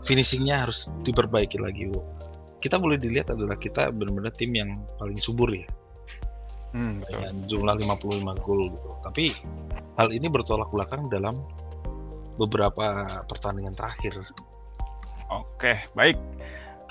finishingnya 0.02 0.66
harus 0.66 0.90
diperbaiki 1.06 1.58
lagi. 1.62 1.88
Bu. 1.90 2.02
Kita 2.62 2.78
boleh 2.78 2.98
dilihat 2.98 3.30
adalah 3.34 3.58
kita 3.58 3.90
benar-benar 3.90 4.30
tim 4.34 4.54
yang 4.54 4.82
paling 4.98 5.18
subur 5.18 5.50
ya. 5.50 5.66
Hmm, 6.72 7.02
Dengan 7.04 7.44
jumlah 7.50 7.74
55 7.84 8.44
gol 8.46 8.70
gitu. 8.70 8.90
Tapi 9.02 9.24
hal 9.98 10.08
ini 10.14 10.26
bertolak 10.30 10.70
belakang 10.70 11.10
dalam 11.10 11.42
beberapa 12.38 13.18
pertandingan 13.26 13.74
terakhir. 13.74 14.14
Oke, 15.28 15.84
baik. 15.98 16.16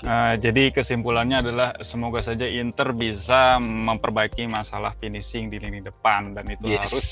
Uh, 0.02 0.34
jadi 0.34 0.74
kesimpulannya 0.74 1.46
adalah 1.46 1.78
semoga 1.78 2.18
saja 2.26 2.42
Inter 2.42 2.90
bisa 2.90 3.62
memperbaiki 3.62 4.50
masalah 4.50 4.98
finishing 4.98 5.46
di 5.46 5.62
lini 5.62 5.78
depan 5.78 6.34
dan 6.34 6.50
itu 6.50 6.74
yes. 6.74 6.82
harus 6.82 7.06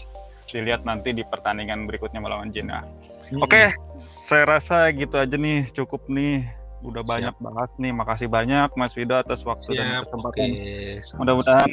dilihat 0.50 0.82
nanti 0.82 1.14
di 1.14 1.22
pertandingan 1.22 1.86
berikutnya 1.86 2.18
melawan 2.18 2.50
Jena. 2.50 2.82
Hmm. 3.30 3.46
Oke, 3.46 3.54
okay, 3.54 3.66
saya 4.02 4.58
rasa 4.58 4.90
gitu 4.90 5.14
aja 5.22 5.38
nih 5.38 5.70
cukup 5.70 6.02
nih. 6.10 6.42
Udah 6.82 7.06
Siap. 7.06 7.12
banyak 7.14 7.34
bahas 7.38 7.70
nih. 7.78 7.92
Makasih 7.94 8.26
banyak 8.26 8.74
Mas 8.74 8.98
Wido 8.98 9.14
atas 9.14 9.46
waktu 9.46 9.70
Siap, 9.70 9.78
dan 9.78 10.02
kesempatan. 10.02 10.48
Okay. 10.50 10.98
Mudah-mudahan 11.14 11.70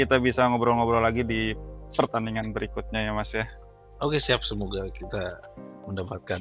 kita 0.00 0.16
bisa 0.16 0.48
ngobrol-ngobrol 0.48 1.04
lagi 1.04 1.28
di 1.28 1.52
pertandingan 1.92 2.56
berikutnya 2.56 3.04
ya 3.04 3.12
Mas 3.12 3.36
ya. 3.36 3.44
Oke 4.00 4.16
siap 4.16 4.40
semoga 4.42 4.88
kita 4.90 5.44
mendapatkan 5.84 6.40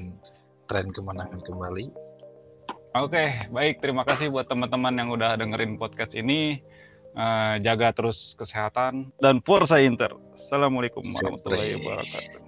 tren 0.71 0.87
kemenangan 0.95 1.43
kembali. 1.43 2.02
Oke 2.93 3.49
baik 3.49 3.81
terima 3.81 4.05
kasih 4.05 4.29
buat 4.29 4.45
teman-teman 4.45 4.93
yang 4.93 5.09
udah 5.09 5.33
dengerin 5.33 5.81
podcast 5.81 6.13
ini. 6.13 6.61
Uh, 7.13 7.61
jaga 7.61 7.93
terus 7.93 8.37
kesehatan 8.37 9.09
dan 9.17 9.41
Forza 9.41 9.81
Inter. 9.81 10.13
Assalamualaikum 10.33 11.01
warahmatullahi 11.01 11.77
wabarakatuh. 11.77 12.42